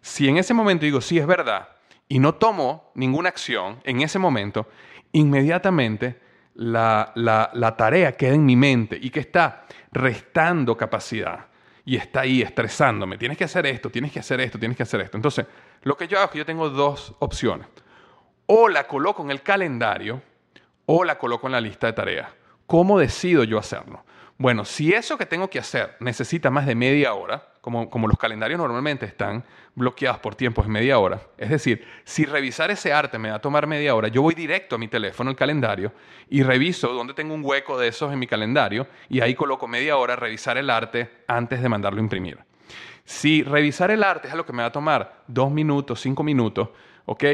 [0.00, 1.68] Si en ese momento digo, sí es verdad,
[2.08, 4.68] y no tomo ninguna acción en ese momento,
[5.12, 6.18] inmediatamente
[6.54, 11.48] la, la tarea queda en mi mente y que está restando capacidad
[11.88, 13.16] y está ahí estresándome.
[13.16, 15.16] Tienes que hacer esto, tienes que hacer esto, tienes que hacer esto.
[15.16, 15.46] Entonces,
[15.84, 17.66] lo que yo hago es que yo tengo dos opciones.
[18.44, 20.20] O la coloco en el calendario
[20.84, 22.28] o la coloco en la lista de tareas.
[22.66, 24.04] ¿Cómo decido yo hacerlo?
[24.36, 28.58] Bueno, si eso que tengo que hacer necesita más de media hora, como, los calendarios
[28.58, 33.30] normalmente están bloqueados por tiempos de media hora, es decir, si revisar ese arte me
[33.30, 35.92] va a tomar media hora, yo voy directo a mi teléfono, el calendario,
[36.28, 39.96] y reviso dónde tengo un hueco de esos en mi calendario, y ahí coloco media
[39.96, 42.38] hora revisar el arte antes de mandarlo a imprimir.
[43.04, 46.68] Si revisar el arte es lo que me va a tomar dos minutos, cinco minutos,
[47.06, 47.24] ¿ok?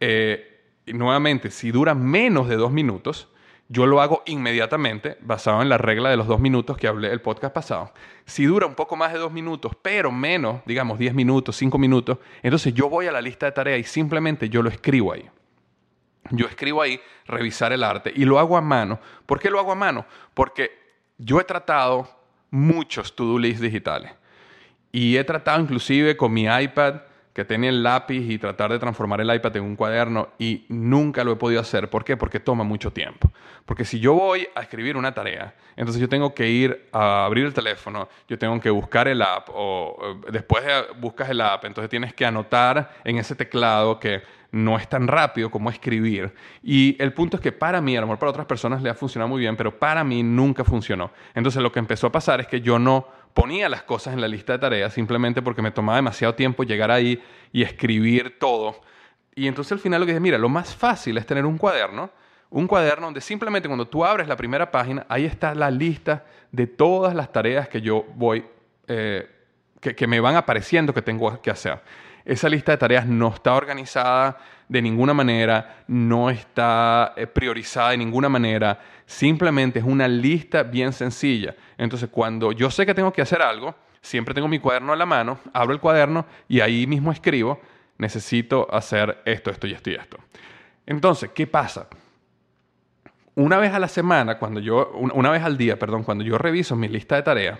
[0.00, 3.28] Eh, nuevamente, si dura menos de dos minutos,
[3.68, 7.20] yo lo hago inmediatamente, basado en la regla de los dos minutos que hablé el
[7.20, 7.92] podcast pasado.
[8.24, 12.18] Si dura un poco más de dos minutos, pero menos, digamos diez minutos, cinco minutos,
[12.42, 15.28] entonces yo voy a la lista de tareas y simplemente yo lo escribo ahí.
[16.30, 19.00] Yo escribo ahí revisar el arte y lo hago a mano.
[19.26, 20.06] ¿Por qué lo hago a mano?
[20.32, 20.70] Porque
[21.18, 22.08] yo he tratado
[22.50, 24.12] muchos to-do lists digitales
[24.92, 27.02] y he tratado inclusive con mi iPad
[27.38, 31.22] que tenía el lápiz y tratar de transformar el iPad en un cuaderno y nunca
[31.22, 31.88] lo he podido hacer.
[31.88, 32.16] ¿Por qué?
[32.16, 33.30] Porque toma mucho tiempo.
[33.64, 37.46] Porque si yo voy a escribir una tarea, entonces yo tengo que ir a abrir
[37.46, 40.64] el teléfono, yo tengo que buscar el app o después
[40.98, 44.20] buscas el app, entonces tienes que anotar en ese teclado que
[44.50, 46.34] no es tan rápido como escribir.
[46.60, 48.94] Y el punto es que para mí, a lo mejor para otras personas le ha
[48.94, 51.12] funcionado muy bien, pero para mí nunca funcionó.
[51.36, 53.06] Entonces lo que empezó a pasar es que yo no
[53.38, 56.90] ponía las cosas en la lista de tareas simplemente porque me tomaba demasiado tiempo llegar
[56.90, 57.22] ahí
[57.52, 58.80] y escribir todo.
[59.36, 62.10] Y entonces al final lo que dije, mira, lo más fácil es tener un cuaderno,
[62.50, 66.66] un cuaderno donde simplemente cuando tú abres la primera página, ahí está la lista de
[66.66, 68.44] todas las tareas que yo voy,
[68.88, 69.30] eh,
[69.80, 71.80] que, que me van apareciendo que tengo que hacer.
[72.24, 77.98] Esa lista de tareas no está organizada de ninguna manera, no está eh, priorizada de
[77.98, 81.54] ninguna manera, simplemente es una lista bien sencilla.
[81.76, 85.06] Entonces, cuando yo sé que tengo que hacer algo, siempre tengo mi cuaderno a la
[85.06, 87.60] mano, abro el cuaderno y ahí mismo escribo,
[87.96, 90.18] necesito hacer esto, esto y esto y esto.
[90.86, 91.88] Entonces, ¿qué pasa?
[93.34, 96.76] Una vez a la semana, cuando yo, una vez al día, perdón, cuando yo reviso
[96.76, 97.58] mi lista de tareas,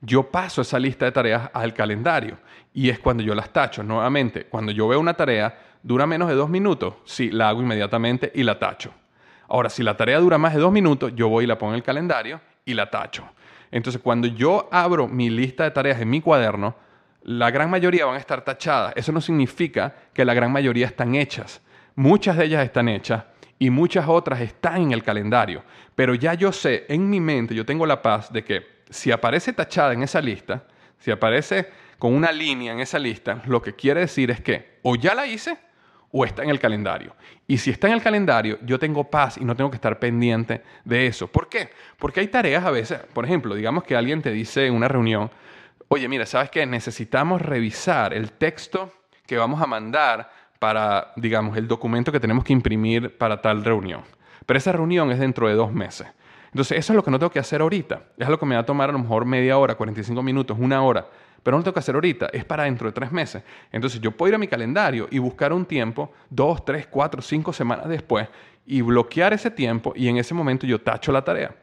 [0.00, 2.38] yo paso esa lista de tareas al calendario
[2.72, 3.82] y es cuando yo las tacho.
[3.82, 8.30] Nuevamente, cuando yo veo una tarea, dura menos de dos minutos, sí, la hago inmediatamente
[8.34, 8.92] y la tacho.
[9.48, 11.76] Ahora, si la tarea dura más de dos minutos, yo voy y la pongo en
[11.78, 13.28] el calendario y la tacho.
[13.70, 16.76] Entonces, cuando yo abro mi lista de tareas en mi cuaderno,
[17.22, 18.92] la gran mayoría van a estar tachadas.
[18.96, 21.60] Eso no significa que la gran mayoría están hechas.
[21.94, 23.24] Muchas de ellas están hechas
[23.58, 25.62] y muchas otras están en el calendario.
[25.94, 29.52] Pero ya yo sé, en mi mente, yo tengo la paz de que si aparece
[29.52, 30.64] tachada en esa lista,
[30.98, 34.96] si aparece con una línea en esa lista, lo que quiere decir es que o
[34.96, 35.58] ya la hice
[36.12, 37.14] o está en el calendario.
[37.46, 40.62] Y si está en el calendario, yo tengo paz y no tengo que estar pendiente
[40.84, 41.28] de eso.
[41.28, 41.70] ¿Por qué?
[41.98, 45.30] Porque hay tareas a veces, por ejemplo, digamos que alguien te dice en una reunión,
[45.88, 46.66] oye, mira, ¿sabes qué?
[46.66, 48.92] Necesitamos revisar el texto
[49.26, 54.02] que vamos a mandar para, digamos, el documento que tenemos que imprimir para tal reunión.
[54.46, 56.08] Pero esa reunión es dentro de dos meses.
[56.46, 58.02] Entonces, eso es lo que no tengo que hacer ahorita.
[58.18, 60.82] Es lo que me va a tomar a lo mejor media hora, 45 minutos, una
[60.82, 61.06] hora
[61.42, 63.42] pero no lo tengo que hacer ahorita, es para dentro de tres meses.
[63.72, 67.52] Entonces yo puedo ir a mi calendario y buscar un tiempo, dos, tres, cuatro, cinco
[67.52, 68.28] semanas después,
[68.66, 71.54] y bloquear ese tiempo y en ese momento yo tacho la tarea.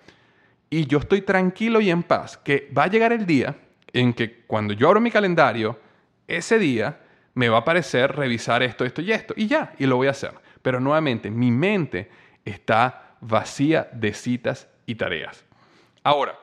[0.69, 3.55] Y yo estoy tranquilo y en paz, que va a llegar el día
[3.93, 5.79] en que cuando yo abro mi calendario,
[6.27, 6.99] ese día
[7.33, 10.11] me va a aparecer revisar esto, esto y esto, y ya, y lo voy a
[10.11, 10.33] hacer.
[10.61, 12.09] Pero nuevamente, mi mente
[12.43, 15.45] está vacía de citas y tareas.
[16.03, 16.37] Ahora,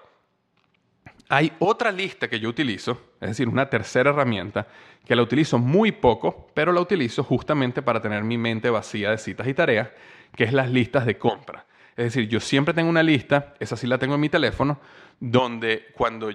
[1.29, 4.67] hay otra lista que yo utilizo, es decir, una tercera herramienta,
[5.05, 9.19] que la utilizo muy poco, pero la utilizo justamente para tener mi mente vacía de
[9.19, 9.89] citas y tareas,
[10.37, 11.67] que es las listas de compra.
[11.97, 14.81] Es decir, yo siempre tengo una lista, esa sí la tengo en mi teléfono,
[15.21, 16.31] donde cuando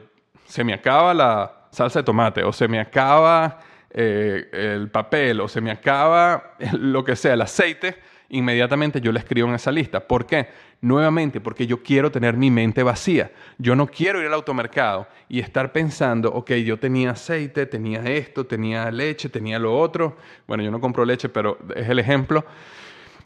[0.47, 3.60] se me acaba la salsa de tomate o se me acaba
[3.91, 9.19] eh, el papel o se me acaba lo que sea, el aceite, inmediatamente yo le
[9.19, 9.99] escribo en esa lista.
[9.99, 10.47] ¿Por qué?
[10.81, 13.31] Nuevamente, porque yo quiero tener mi mente vacía.
[13.57, 18.45] Yo no quiero ir al automercado y estar pensando, ok, yo tenía aceite, tenía esto,
[18.45, 20.17] tenía leche, tenía lo otro.
[20.47, 22.45] Bueno, yo no compro leche, pero es el ejemplo.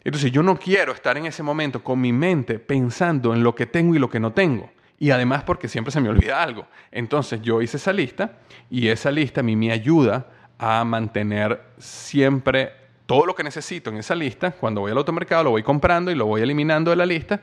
[0.02, 3.66] Entonces yo no quiero estar en ese momento con mi mente pensando en lo que
[3.66, 4.70] tengo y lo que no tengo.
[4.98, 6.66] Y además porque siempre se me olvida algo.
[6.90, 8.38] Entonces yo hice esa lista
[8.70, 10.26] y esa lista a mí me ayuda
[10.58, 15.50] a mantener siempre todo lo que necesito en esa lista, cuando voy al automercado lo
[15.50, 17.42] voy comprando y lo voy eliminando de la lista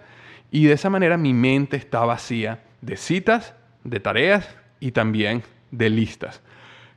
[0.50, 5.89] y de esa manera mi mente está vacía de citas, de tareas y también de
[5.89, 6.41] listas.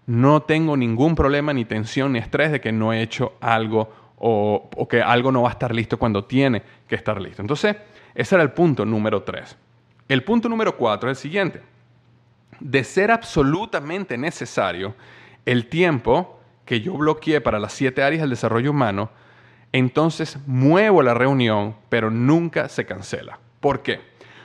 [0.06, 4.68] No tengo ningún problema, ni tensión, ni estrés de que no he hecho algo o,
[4.76, 7.42] o que algo no va a estar listo cuando tiene que estar listo.
[7.42, 7.76] Entonces,
[8.14, 9.56] ese era el punto número tres.
[10.08, 11.62] El punto número cuatro es el siguiente.
[12.60, 14.94] De ser absolutamente necesario,
[15.46, 19.10] el tiempo que yo bloqueé para las siete áreas del desarrollo humano,
[19.72, 23.38] entonces muevo la reunión, pero nunca se cancela.
[23.60, 24.00] ¿Por qué?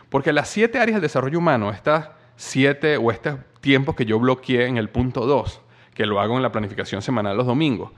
[0.10, 4.66] Porque las siete áreas del desarrollo humano, estas siete o estos tiempos que yo bloqueé
[4.66, 5.62] en el punto 2,
[5.94, 7.92] que lo hago en la planificación semanal los domingos,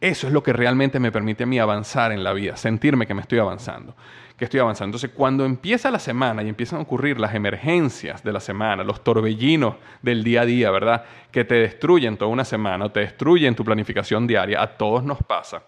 [0.00, 3.14] eso es lo que realmente me permite a mí avanzar en la vida, sentirme que
[3.14, 3.96] me estoy avanzando,
[4.36, 4.96] que estoy avanzando.
[4.96, 9.04] Entonces, cuando empieza la semana y empiezan a ocurrir las emergencias de la semana, los
[9.04, 11.04] torbellinos del día a día, ¿verdad?
[11.30, 15.18] Que te destruyen toda una semana o te destruyen tu planificación diaria, a todos nos
[15.22, 15.62] pasa.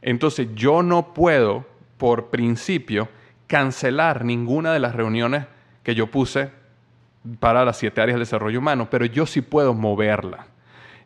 [0.00, 1.66] Entonces, yo no puedo,
[1.98, 3.08] por principio,
[3.46, 5.44] cancelar ninguna de las reuniones
[5.82, 6.50] que yo puse
[7.38, 10.46] para las siete áreas del desarrollo humano, pero yo sí puedo moverla.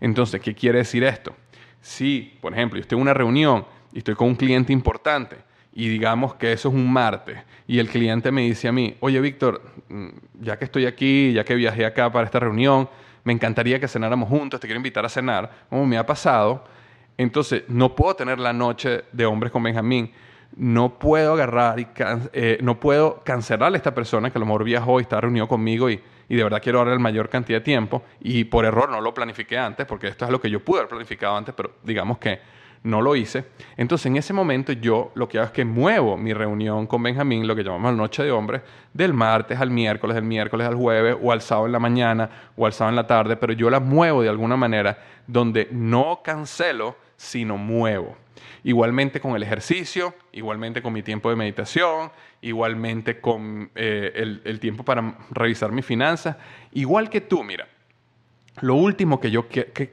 [0.01, 1.35] Entonces, ¿qué quiere decir esto?
[1.81, 5.37] Si, por ejemplo, yo estoy en una reunión y estoy con un cliente importante
[5.75, 9.21] y digamos que eso es un martes y el cliente me dice a mí, oye
[9.21, 10.09] Víctor, mm,
[10.41, 12.89] ya que estoy aquí, ya que viajé acá para esta reunión,
[13.25, 16.65] me encantaría que cenáramos juntos, te quiero invitar a cenar, como me ha pasado,
[17.19, 20.13] entonces no puedo tener la noche de hombres con Benjamín,
[20.57, 21.89] no puedo agarrar y
[22.33, 25.49] eh, no puedo cancelarle a esta persona que a lo mejor viajó y está reunido
[25.49, 28.05] conmigo y, y, de verdad quiero darle la mayor cantidad de tiempo.
[28.21, 30.91] Y por error no lo planifiqué antes porque esto es lo que yo pude haber
[30.91, 32.39] planificado antes, pero digamos que
[32.85, 33.47] no lo hice.
[33.77, 37.47] Entonces en ese momento yo lo que hago es que muevo mi reunión con Benjamín,
[37.47, 41.17] lo que llamamos la noche de hombres, del martes al miércoles, del miércoles al jueves
[41.21, 43.81] o al sábado en la mañana o al sábado en la tarde, pero yo la
[43.81, 48.17] muevo de alguna manera donde no cancelo, sino muevo.
[48.63, 52.11] Igualmente con el ejercicio, igualmente con mi tiempo de meditación,
[52.43, 56.37] igualmente con eh, el, tiempo para revisar mis finanzas.
[56.73, 57.67] Igual que tú, mira,
[58.61, 59.47] lo último que yo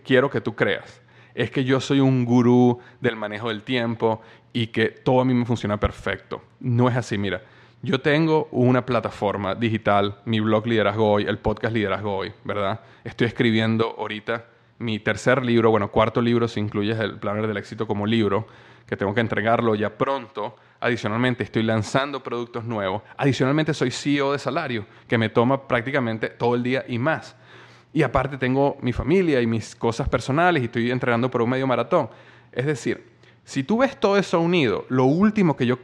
[0.03, 1.00] quiero que tú creas
[1.35, 4.21] es que yo soy un gurú del manejo del tiempo
[4.53, 6.41] y que todo a mí me funciona perfecto.
[6.59, 7.41] No es así, mira.
[7.83, 12.81] Yo tengo una plataforma digital, mi blog Liderazgo Hoy, el podcast Liderazgo Hoy, ¿verdad?
[13.03, 14.45] Estoy escribiendo ahorita
[14.77, 18.45] mi tercer libro, bueno, cuarto libro si incluyes el Planner del Éxito como libro,
[18.85, 20.55] que tengo que entregarlo ya pronto.
[20.79, 23.03] Adicionalmente, estoy lanzando productos nuevos.
[23.17, 27.35] Adicionalmente, soy CEO de salario, que me toma prácticamente todo el día y más.
[27.93, 31.67] Y aparte tengo mi familia y mis cosas personales y estoy entrenando por un medio
[31.67, 32.09] maratón.
[32.51, 33.11] Es decir,
[33.43, 35.79] si tú ves todo eso unido, lo último que yo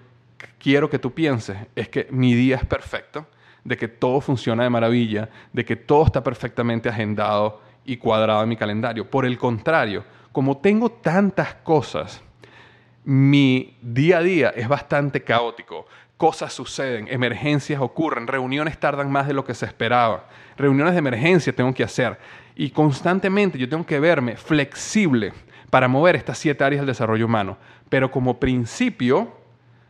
[0.59, 3.27] quiero que tú pienses es que mi día es perfecto,
[3.63, 8.49] de que todo funciona de maravilla, de que todo está perfectamente agendado, y cuadrado en
[8.49, 9.09] mi calendario.
[9.09, 12.21] Por el contrario, como tengo tantas cosas,
[13.05, 15.87] mi día a día es bastante caótico.
[16.17, 20.25] Cosas suceden, emergencias ocurren, reuniones tardan más de lo que se esperaba,
[20.57, 22.17] reuniones de emergencia tengo que hacer
[22.55, 25.31] y constantemente yo tengo que verme flexible
[25.69, 27.57] para mover estas siete áreas del desarrollo humano,
[27.89, 29.31] pero como principio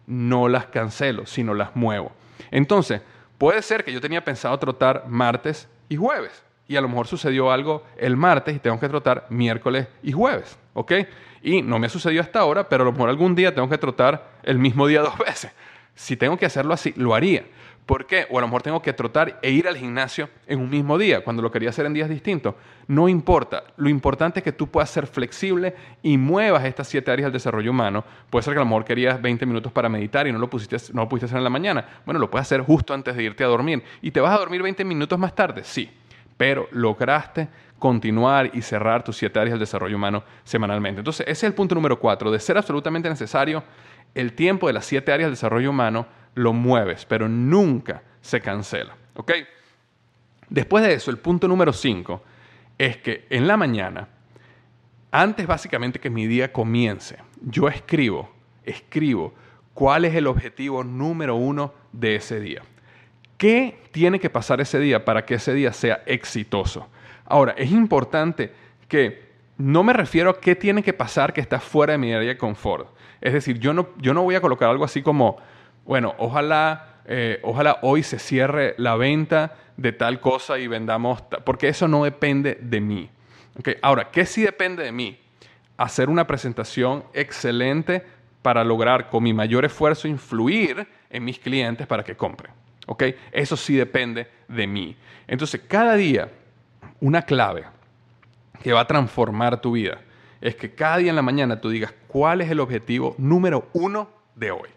[0.06, 2.12] no las cancelo, sino las muevo.
[2.52, 3.02] Entonces,
[3.38, 7.52] puede ser que yo tenía pensado trotar martes y jueves, y a lo mejor sucedió
[7.52, 10.92] algo el martes y tengo que trotar miércoles y jueves, ¿ok?
[11.42, 13.78] Y no me ha sucedido hasta ahora, pero a lo mejor algún día tengo que
[13.78, 15.52] trotar el mismo día dos veces.
[15.97, 17.43] Si tengo que hacerlo así, lo haría.
[17.88, 18.27] ¿Por qué?
[18.29, 21.23] O a lo mejor tengo que trotar e ir al gimnasio en un mismo día,
[21.23, 22.53] cuando lo quería hacer en días distintos.
[22.86, 23.63] No importa.
[23.77, 27.71] Lo importante es que tú puedas ser flexible y muevas estas siete áreas del desarrollo
[27.71, 28.03] humano.
[28.29, 30.77] Puede ser que a lo mejor querías 20 minutos para meditar y no lo, pusiste,
[30.93, 32.01] no lo pudiste hacer en la mañana.
[32.05, 33.81] Bueno, lo puedes hacer justo antes de irte a dormir.
[34.03, 35.63] ¿Y te vas a dormir 20 minutos más tarde?
[35.63, 35.89] Sí
[36.38, 41.01] pero lograste continuar y cerrar tus siete áreas del desarrollo humano semanalmente.
[41.01, 42.31] Entonces, ese es el punto número cuatro.
[42.31, 43.63] De ser absolutamente necesario,
[44.17, 48.95] el tiempo de las siete áreas del desarrollo humano lo mueves, pero nunca se cancela.
[49.15, 49.32] ¿Ok?
[50.49, 52.23] Después de eso, el punto número cinco
[52.80, 54.08] es que en la mañana,
[55.12, 58.32] antes básicamente que mi día comience, yo escribo,
[58.63, 59.36] escribo
[59.75, 62.63] cuál es el objetivo número uno de ese día.
[63.38, 66.88] ¿Qué tiene que pasar ese día para que ese día sea exitoso?
[67.25, 68.51] Ahora, es importante
[68.88, 69.27] que
[69.58, 72.38] no me refiero a qué tiene que pasar que está fuera de mi área de
[72.38, 72.96] confort.
[73.21, 75.38] Es decir, yo no, yo no voy a colocar algo así como,
[75.86, 81.67] bueno, ojalá, eh, ojalá hoy se cierre la venta de tal cosa y vendamos, porque
[81.67, 83.10] eso no depende de mí.
[83.81, 85.19] Ahora, ¿qué sí depende de mí?
[85.77, 88.04] Hacer una presentación excelente
[88.42, 92.52] para lograr con mi mayor esfuerzo influir en mis clientes para que compren.
[92.87, 93.04] ¿ok?
[93.31, 94.96] Eso sí depende de mí.
[95.27, 96.29] Entonces, cada día,
[97.00, 97.65] una clave
[98.63, 100.02] que va a transformar tu vida
[100.42, 104.10] es que cada día en la mañana tú digas cuál es el objetivo número uno
[104.34, 104.70] de hoy.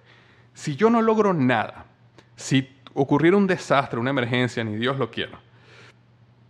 [0.52, 1.86] Si yo no logro nada,
[2.36, 5.40] si ocurriera un desastre, una emergencia, ni Dios lo quiera,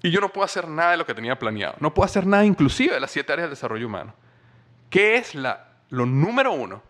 [0.02, 2.44] y yo no puedo hacer nada de lo que tenía planeado, no puedo hacer nada
[2.44, 4.14] inclusive de las siete áreas del desarrollo humano,
[4.90, 6.82] ¿qué es lo número uno,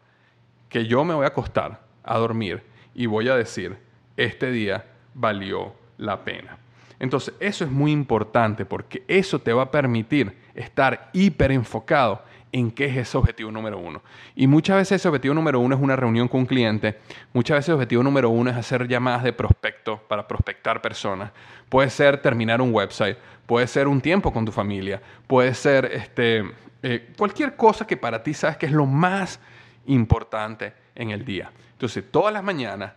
[0.70, 2.62] que yo me voy a acostar a dormir
[2.94, 3.76] y voy a decir,
[4.16, 6.56] este día valió la pena.
[6.98, 12.22] Entonces, eso es muy importante porque eso te va a permitir estar hiper enfocado
[12.52, 14.02] en qué es ese objetivo número uno.
[14.34, 16.98] Y muchas veces ese objetivo número uno es una reunión con un cliente,
[17.32, 21.30] muchas veces el objetivo número uno es hacer llamadas de prospecto para prospectar personas,
[21.68, 26.44] puede ser terminar un website, puede ser un tiempo con tu familia, puede ser este,
[26.82, 29.40] eh, cualquier cosa que para ti sabes que es lo más
[29.86, 31.50] importante en el día.
[31.72, 32.92] Entonces, todas las mañanas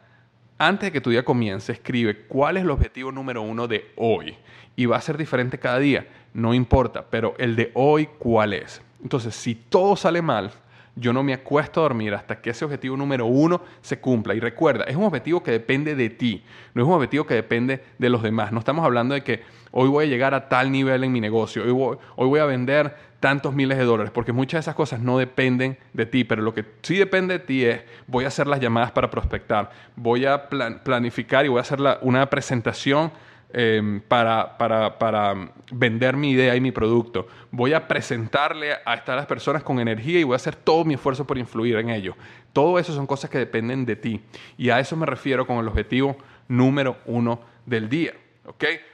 [0.57, 4.37] antes de que tu día comience, escribe cuál es el objetivo número uno de hoy.
[4.75, 8.81] Y va a ser diferente cada día, no importa, pero el de hoy, ¿cuál es?
[9.03, 10.51] Entonces, si todo sale mal,
[10.95, 14.35] yo no me acuesto a dormir hasta que ese objetivo número uno se cumpla.
[14.35, 16.43] Y recuerda, es un objetivo que depende de ti,
[16.73, 18.51] no es un objetivo que depende de los demás.
[18.51, 19.41] No estamos hablando de que
[19.71, 21.97] hoy voy a llegar a tal nivel en mi negocio, hoy
[22.27, 26.05] voy, a vender tantos miles de dólares, porque muchas de esas cosas no dependen de
[26.05, 29.09] ti, pero lo que sí depende de ti es, voy a hacer las llamadas para
[29.09, 33.11] prospectar, voy a planificar y voy a hacer una presentación
[33.55, 35.35] Em, para, para,
[35.71, 37.27] vender mi idea y mi producto.
[37.51, 41.27] Voy a presentarle a estas personas con energía y voy a hacer todo mi esfuerzo
[41.27, 42.15] por influir en ellos.
[42.51, 44.21] Todo eso son cosas que dependen de ti.
[44.57, 48.13] Y a eso me refiero con el objetivo número uno del día.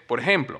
[0.06, 0.60] Por ejemplo,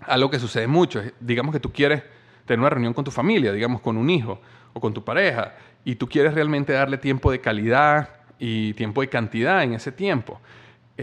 [0.00, 2.02] algo que sucede mucho, digamos que tú quieres
[2.46, 4.40] tener una reunión con tu familia, digamos con un hijo
[4.72, 8.08] o con tu pareja, y tú quieres realmente darle tiempo de calidad
[8.38, 10.40] y tiempo de cantidad en ese tiempo.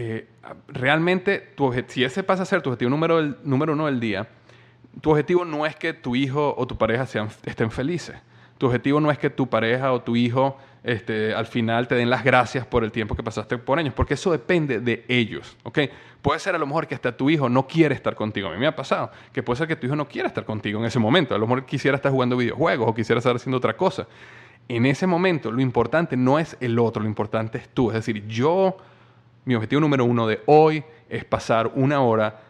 [0.00, 0.28] Eh,
[0.68, 1.54] realmente,
[1.88, 4.28] si ese pasa a ser tu objetivo número, número uno del día,
[5.00, 8.14] tu objetivo no es que tu hijo o tu pareja sean, estén felices.
[8.58, 12.10] Tu objetivo no es que tu pareja o tu hijo este, al final te den
[12.10, 15.56] las gracias por el tiempo que pasaste por ellos, porque eso depende de ellos.
[15.64, 15.90] ¿okay?
[16.22, 18.46] Puede ser a lo mejor que hasta tu hijo no quiere estar contigo.
[18.46, 20.78] A mí me ha pasado que puede ser que tu hijo no quiera estar contigo
[20.78, 21.34] en ese momento.
[21.34, 24.06] A lo mejor quisiera estar jugando videojuegos o quisiera estar haciendo otra cosa.
[24.68, 27.88] En ese momento, lo importante no es el otro, lo importante es tú.
[27.88, 28.76] Es decir, yo
[29.48, 32.42] mi objetivo número uno de hoy es pasar una hora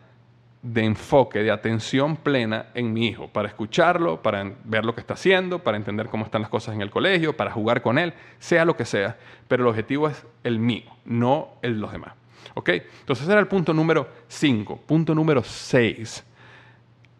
[0.62, 5.14] de enfoque, de atención plena en mi hijo, para escucharlo, para ver lo que está
[5.14, 8.64] haciendo, para entender cómo están las cosas en el colegio, para jugar con él, sea
[8.64, 12.14] lo que sea, pero el objetivo es el mío, no el de los demás.
[12.54, 12.70] ¿Ok?
[12.70, 14.78] Entonces ese era el punto número 5.
[14.84, 16.24] Punto número 6.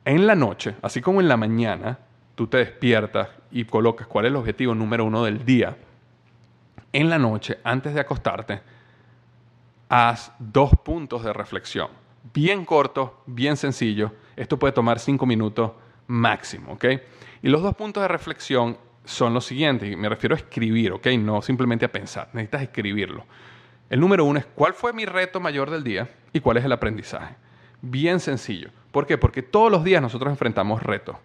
[0.06, 2.00] En la noche, así como en la mañana,
[2.34, 5.76] tú te despiertas y colocas cuál es el objetivo número uno del día.
[6.92, 8.60] En la noche, antes de acostarte,
[9.88, 11.88] haz dos puntos de reflexión.
[12.34, 14.12] Bien corto, bien sencillo.
[14.36, 15.72] Esto puede tomar cinco minutos
[16.06, 16.84] máximo, ¿ok?
[17.42, 21.06] Y los dos puntos de reflexión son los siguientes, me refiero a escribir, ¿ok?
[21.18, 23.24] No simplemente a pensar, necesitas escribirlo.
[23.88, 26.72] El número uno es cuál fue mi reto mayor del día y cuál es el
[26.72, 27.34] aprendizaje.
[27.80, 28.70] Bien sencillo.
[28.92, 29.16] ¿Por qué?
[29.16, 31.16] Porque todos los días nosotros enfrentamos retos.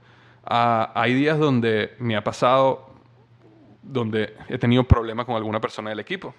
[0.46, 2.90] Ah, hay días donde me ha pasado,
[3.82, 6.34] donde he tenido problemas con alguna persona del equipo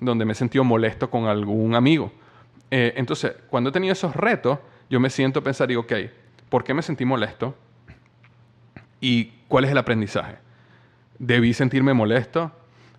[0.00, 2.12] donde me he sentido molesto con algún amigo.
[2.70, 4.58] Eh, entonces, cuando he tenido esos retos,
[4.90, 5.92] yo me siento a pensar, digo, ok,
[6.48, 7.54] ¿por qué me sentí molesto?
[9.00, 10.36] ¿Y cuál es el aprendizaje?
[11.18, 12.52] ¿Debí sentirme molesto?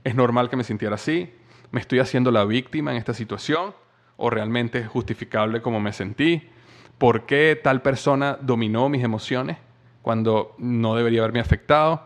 [0.04, 1.34] ¿Es normal que me sintiera así?
[1.72, 3.74] ¿Me estoy haciendo la víctima en esta situación?
[4.18, 6.50] ¿O realmente es justificable como me sentí?
[6.98, 9.58] ¿Por qué tal persona dominó mis emociones
[10.02, 12.04] cuando no debería haberme afectado?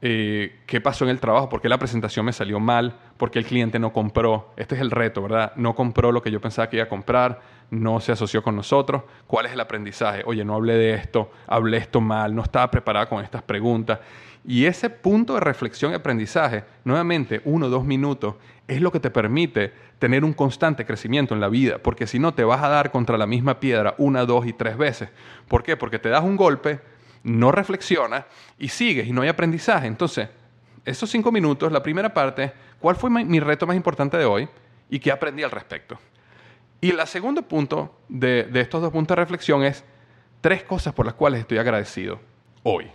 [0.00, 3.38] Eh, qué pasó en el trabajo, por qué la presentación me salió mal, por qué
[3.38, 4.50] el cliente no compró.
[4.56, 5.52] Este es el reto, ¿verdad?
[5.54, 9.04] No compró lo que yo pensaba que iba a comprar, no se asoció con nosotros.
[9.28, 10.24] ¿Cuál es el aprendizaje?
[10.26, 14.00] Oye, no hablé de esto, hablé esto mal, no estaba preparada con estas preguntas.
[14.44, 18.34] Y ese punto de reflexión y aprendizaje, nuevamente, uno o dos minutos,
[18.66, 22.34] es lo que te permite tener un constante crecimiento en la vida, porque si no
[22.34, 25.10] te vas a dar contra la misma piedra una, dos y tres veces.
[25.46, 25.76] ¿Por qué?
[25.76, 26.80] Porque te das un golpe,
[27.22, 28.24] no reflexionas
[28.58, 29.86] y sigues y no hay aprendizaje.
[29.86, 30.28] Entonces,
[30.84, 32.52] esos cinco minutos, la primera parte,
[32.82, 34.48] ¿cuál fue mi reto más importante de hoy
[34.90, 35.98] y qué aprendí al respecto?
[36.82, 39.84] Y el segundo punto de, estos dos puntos de reflexión es
[40.40, 42.18] tres cosas por las cuales estoy agradecido
[42.64, 42.90] hoy.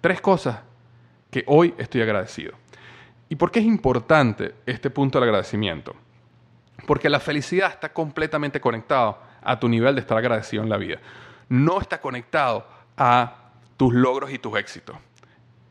[0.00, 0.60] Tres cosas
[1.28, 2.52] que hoy estoy agradecido.
[3.28, 5.96] ¿Y por qué es importante este punto del agradecimiento?
[6.86, 11.00] Porque la felicidad está completamente conectado a tu nivel de estar agradecido en la vida.
[11.48, 12.64] No está conectado
[12.96, 14.94] a tus logros y tus éxitos.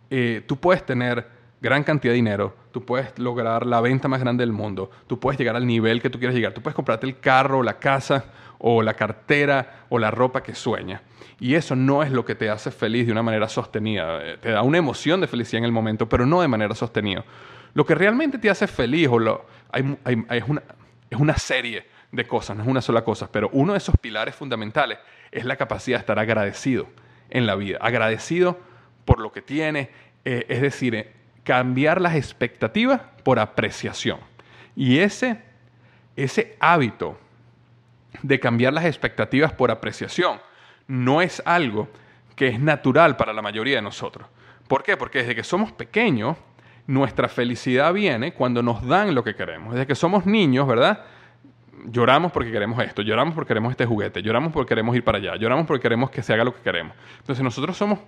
[0.09, 1.26] Eh, tú puedes tener
[1.62, 5.39] gran cantidad de dinero, tú puedes lograr la venta más grande del mundo, tú puedes
[5.39, 8.26] llegar al nivel que tú quieres llegar, tú puedes comprarte el carro, la casa
[8.57, 11.01] o la cartera o la ropa que sueñas.
[11.39, 14.20] Y eso no es lo que te hace feliz de una manera sostenida.
[14.24, 17.24] Eh, te da una emoción de felicidad en el momento, pero no de manera sostenida.
[17.74, 20.64] Lo que realmente te hace feliz o lo, es, una,
[21.09, 24.36] es una serie de cosas, no es una sola cosa, pero uno de esos pilares
[24.36, 24.99] fundamentales
[25.32, 26.88] es la capacidad de estar agradecido
[27.30, 28.59] en la vida, agradecido
[29.05, 29.89] por lo que tiene,
[30.26, 31.12] eh, es decir, eh,
[31.43, 34.19] cambiar las expectativas por apreciación.
[34.75, 35.41] Y ese,
[36.15, 37.17] ese hábito
[38.21, 40.39] de cambiar las expectativas por apreciación
[40.87, 41.87] no es algo
[42.35, 44.27] que es natural para la mayoría de nosotros.
[44.67, 44.97] ¿Por qué?
[44.97, 46.37] Porque desde que somos pequeños,
[46.87, 49.73] nuestra felicidad viene cuando nos dan lo que queremos.
[49.73, 51.05] Desde que somos niños, ¿verdad?
[51.85, 55.35] Lloramos porque queremos esto, lloramos porque queremos este juguete, lloramos porque queremos ir para allá,
[55.35, 56.95] lloramos porque queremos que se haga lo que queremos.
[57.19, 57.99] Entonces nosotros somos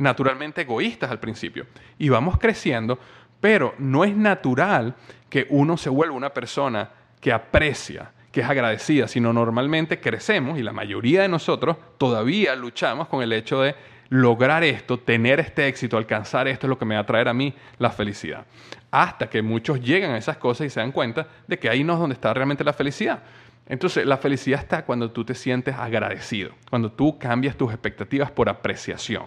[0.00, 1.66] naturalmente egoístas al principio
[1.98, 2.98] y vamos creciendo,
[3.40, 4.96] pero no es natural
[5.28, 6.90] que uno se vuelva una persona
[7.20, 13.08] que aprecia, que es agradecida, sino normalmente crecemos y la mayoría de nosotros todavía luchamos
[13.08, 13.74] con el hecho de
[14.08, 17.34] lograr esto, tener este éxito, alcanzar esto es lo que me va a traer a
[17.34, 18.46] mí la felicidad.
[18.90, 21.92] Hasta que muchos llegan a esas cosas y se dan cuenta de que ahí no
[21.92, 23.22] es donde está realmente la felicidad.
[23.68, 28.48] Entonces, la felicidad está cuando tú te sientes agradecido, cuando tú cambias tus expectativas por
[28.48, 29.24] apreciación.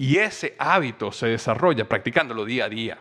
[0.00, 2.96] Y ese hábito se desarrolla practicándolo día a día.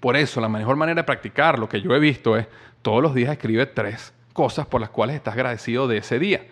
[0.00, 2.46] Por eso, la mejor manera de practicar lo que yo he visto es
[2.80, 6.46] todos los días escribe tres cosas por las cuales estás agradecido de ese día.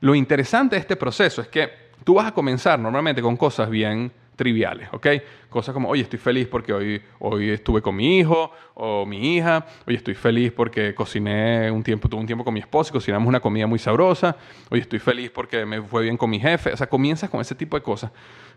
[0.00, 1.70] Lo interesante de este proceso es que
[2.02, 4.10] tú vas a comenzar normalmente con cosas bien
[4.40, 5.06] triviales, ¿ok?
[5.50, 9.66] Cosas como, oye, estoy feliz porque hoy, hoy estuve con mi hijo o mi hija,
[9.86, 13.28] hoy estoy feliz porque cociné un tiempo, tuve un tiempo con mi esposo y cocinamos
[13.28, 14.34] una comida muy sabrosa,
[14.70, 17.54] hoy estoy feliz porque me fue bien con mi jefe, o sea, comienzas con ese
[17.54, 18.12] tipo de cosas.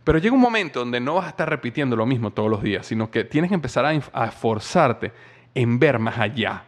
[0.05, 2.85] Pero llega un momento donde no vas a estar repitiendo lo mismo todos los días,
[2.85, 5.11] sino que tienes que empezar a, a esforzarte
[5.53, 6.63] en ver más allá.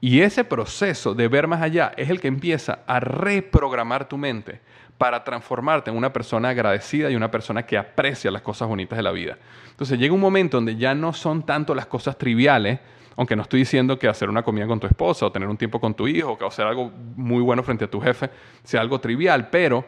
[0.00, 4.62] Y ese proceso de ver más allá es el que empieza a reprogramar tu mente
[4.98, 9.02] para transformarte en una persona agradecida y una persona que aprecia las cosas bonitas de
[9.04, 9.38] la vida.
[9.70, 12.80] Entonces llega un momento donde ya no son tanto las cosas triviales,
[13.16, 15.80] aunque no estoy diciendo que hacer una comida con tu esposa o tener un tiempo
[15.80, 18.28] con tu hijo o hacer algo muy bueno frente a tu jefe
[18.64, 19.84] sea algo trivial, pero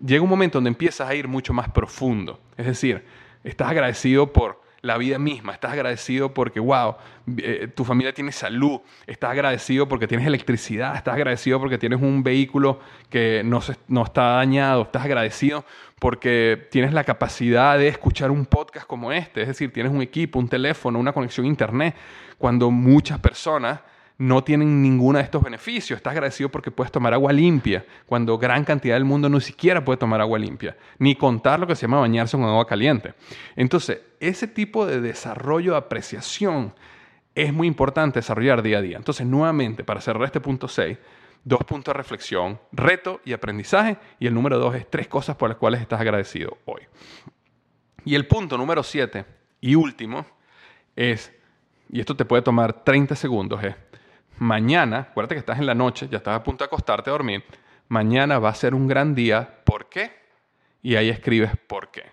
[0.00, 2.40] llega un momento donde empiezas a ir mucho más profundo.
[2.56, 3.04] Es decir,
[3.42, 5.52] estás agradecido por la vida misma.
[5.52, 6.96] Estás agradecido porque, wow,
[7.38, 8.80] eh, tu familia tiene salud.
[9.06, 10.96] Estás agradecido porque tienes electricidad.
[10.96, 14.82] Estás agradecido porque tienes un vehículo que no, no está dañado.
[14.82, 15.64] Estás agradecido
[16.00, 19.42] porque tienes la capacidad de escuchar un podcast como este.
[19.42, 21.94] Es decir, tienes un equipo, un teléfono, una conexión a internet.
[22.36, 23.80] Cuando muchas personas
[24.22, 25.96] no tienen ninguno de estos beneficios.
[25.96, 29.96] Estás agradecido porque puedes tomar agua limpia, cuando gran cantidad del mundo no siquiera puede
[29.96, 33.14] tomar agua limpia, ni contar lo que se llama bañarse con agua caliente.
[33.56, 36.72] Entonces, ese tipo de desarrollo de apreciación
[37.34, 38.96] es muy importante desarrollar día a día.
[38.96, 40.96] Entonces, nuevamente, para cerrar este punto 6,
[41.42, 45.48] dos puntos de reflexión, reto y aprendizaje, y el número dos es tres cosas por
[45.48, 46.82] las cuales estás agradecido hoy.
[48.04, 49.24] Y el punto número 7
[49.60, 50.24] y último
[50.94, 51.32] es,
[51.90, 53.74] y esto te puede tomar 30 segundos, es
[54.38, 57.44] mañana, acuérdate que estás en la noche, ya estás a punto de acostarte a dormir,
[57.88, 60.12] mañana va a ser un gran día, ¿por qué?
[60.82, 62.04] Y ahí escribes por qué.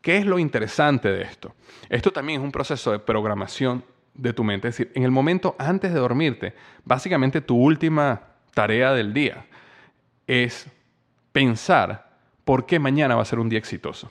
[0.00, 1.54] ¿Qué es lo interesante de esto?
[1.88, 3.84] Esto también es un proceso de programación
[4.14, 6.54] de tu mente, es decir, en el momento antes de dormirte,
[6.84, 8.22] básicamente tu última
[8.54, 9.46] tarea del día
[10.26, 10.66] es
[11.32, 12.10] pensar
[12.44, 14.10] por qué mañana va a ser un día exitoso.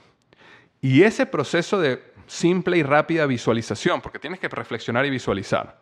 [0.80, 5.80] Y ese proceso de simple y rápida visualización, porque tienes que reflexionar y visualizar,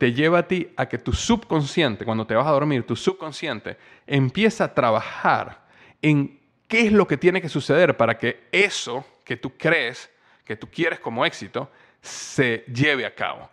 [0.00, 3.76] te lleva a ti a que tu subconsciente, cuando te vas a dormir, tu subconsciente
[4.06, 5.60] empieza a trabajar
[6.00, 10.10] en qué es lo que tiene que suceder para que eso que tú crees,
[10.42, 11.70] que tú quieres como éxito,
[12.00, 13.50] se lleve a cabo.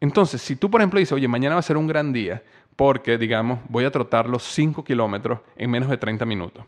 [0.00, 2.42] Entonces, si tú, por ejemplo, dices, oye, mañana va a ser un gran día
[2.74, 6.64] porque, digamos, voy a trotar los 5 kilómetros en menos de 30 minutos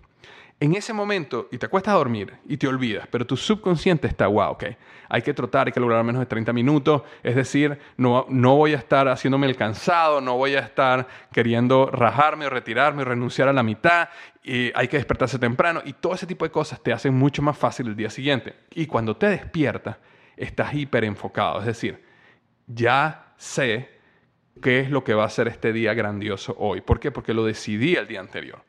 [0.60, 4.26] en ese momento, y te acuestas a dormir y te olvidas, pero tu subconsciente está,
[4.26, 4.64] wow, ok,
[5.08, 8.74] hay que trotar, hay que lograr menos de 30 minutos, es decir, no, no voy
[8.74, 13.46] a estar haciéndome el cansado, no voy a estar queriendo rajarme o retirarme o renunciar
[13.46, 14.08] a la mitad,
[14.42, 17.56] y hay que despertarse temprano, y todo ese tipo de cosas te hacen mucho más
[17.56, 18.54] fácil el día siguiente.
[18.74, 19.98] Y cuando te despiertas,
[20.36, 22.02] estás hiper enfocado, es decir,
[22.66, 23.90] ya sé
[24.60, 26.80] qué es lo que va a ser este día grandioso hoy.
[26.80, 27.12] ¿Por qué?
[27.12, 28.67] Porque lo decidí el día anterior.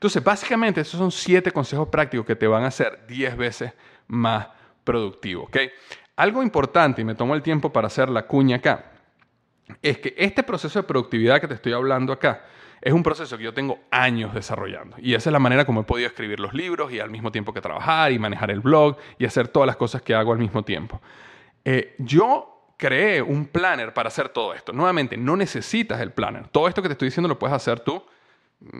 [0.00, 3.74] Entonces, básicamente, esos son siete consejos prácticos que te van a hacer 10 veces
[4.06, 4.48] más
[4.82, 5.50] productivo.
[6.16, 8.92] Algo importante, y me tomo el tiempo para hacer la cuña acá,
[9.82, 12.46] es que este proceso de productividad que te estoy hablando acá
[12.80, 14.96] es un proceso que yo tengo años desarrollando.
[15.00, 17.52] Y esa es la manera como he podido escribir los libros y al mismo tiempo
[17.52, 20.62] que trabajar y manejar el blog y hacer todas las cosas que hago al mismo
[20.62, 20.98] tiempo.
[21.62, 24.72] Eh, yo creé un planner para hacer todo esto.
[24.72, 26.48] Nuevamente, no necesitas el planner.
[26.48, 28.02] Todo esto que te estoy diciendo lo puedes hacer tú,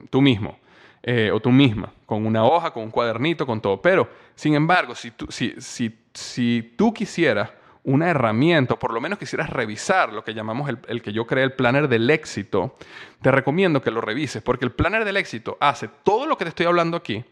[0.08, 0.58] tú mismo.
[1.02, 3.80] Eh, o tú misma, con una hoja, con un cuadernito, con todo.
[3.80, 7.50] Pero, sin embargo, si tú, si, si, si tú quisieras
[7.84, 11.26] una herramienta, o por lo menos quisieras revisar lo que llamamos el, el, que yo
[11.26, 12.76] creé el planner del éxito,
[13.22, 16.50] te recomiendo que lo revises, porque el planner del éxito hace todo lo que te
[16.50, 17.24] estoy hablando aquí,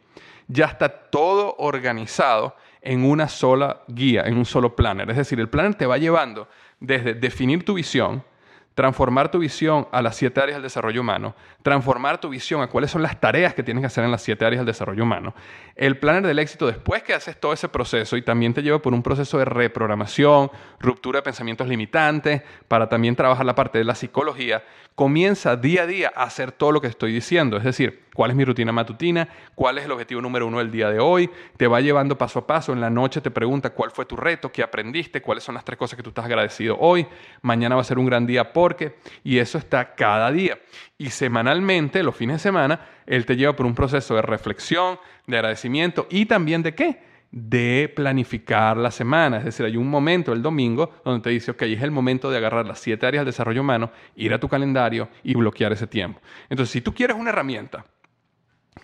[0.47, 5.11] ya está todo organizado en una sola guía, en un solo planner.
[5.11, 6.49] Es decir, el planner te va llevando
[6.81, 8.25] desde definir tu visión,
[8.79, 12.93] transformar tu visión a las siete áreas del desarrollo humano, transformar tu visión a cuáles
[12.93, 15.35] son las tareas que tienes que hacer en las siete áreas del desarrollo humano.
[15.75, 18.95] El planner del éxito, después que haces todo ese proceso y también te lleva por
[18.95, 23.97] un proceso de reprogramación, ruptura de pensamientos limitantes, para también trabajar la parte de la
[23.97, 24.63] psicología,
[24.95, 27.57] comienza día a día a hacer todo lo que estoy diciendo.
[27.57, 30.91] Es decir, cuál es mi rutina matutina, cuál es el objetivo número uno del día
[30.91, 32.73] de hoy, te va llevando paso a paso.
[32.73, 35.79] En la noche te pregunta cuál fue tu reto, qué aprendiste, cuáles son las tres
[35.79, 37.07] cosas que tú estás agradecido hoy.
[37.43, 40.59] Mañana va a ser un gran día porque, y eso está cada día.
[40.99, 45.39] Y semanalmente, los fines de semana, él te lleva por un proceso de reflexión, de
[45.39, 47.09] agradecimiento y también de qué?
[47.31, 49.39] de planificar la semana.
[49.39, 52.37] Es decir, hay un momento el domingo donde te dice, ok, es el momento de
[52.37, 56.21] agarrar las siete áreas del desarrollo humano, ir a tu calendario y bloquear ese tiempo.
[56.49, 57.87] Entonces, si tú quieres una herramienta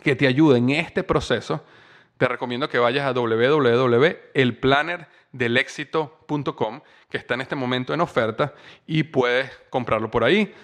[0.03, 1.64] que te ayude en este proceso,
[2.16, 3.14] te recomiendo que vayas a
[5.35, 6.80] www.elplannerdelexito.com,
[7.11, 8.55] que está en este momento en oferta
[8.87, 10.55] y puedes comprarlo por ahí.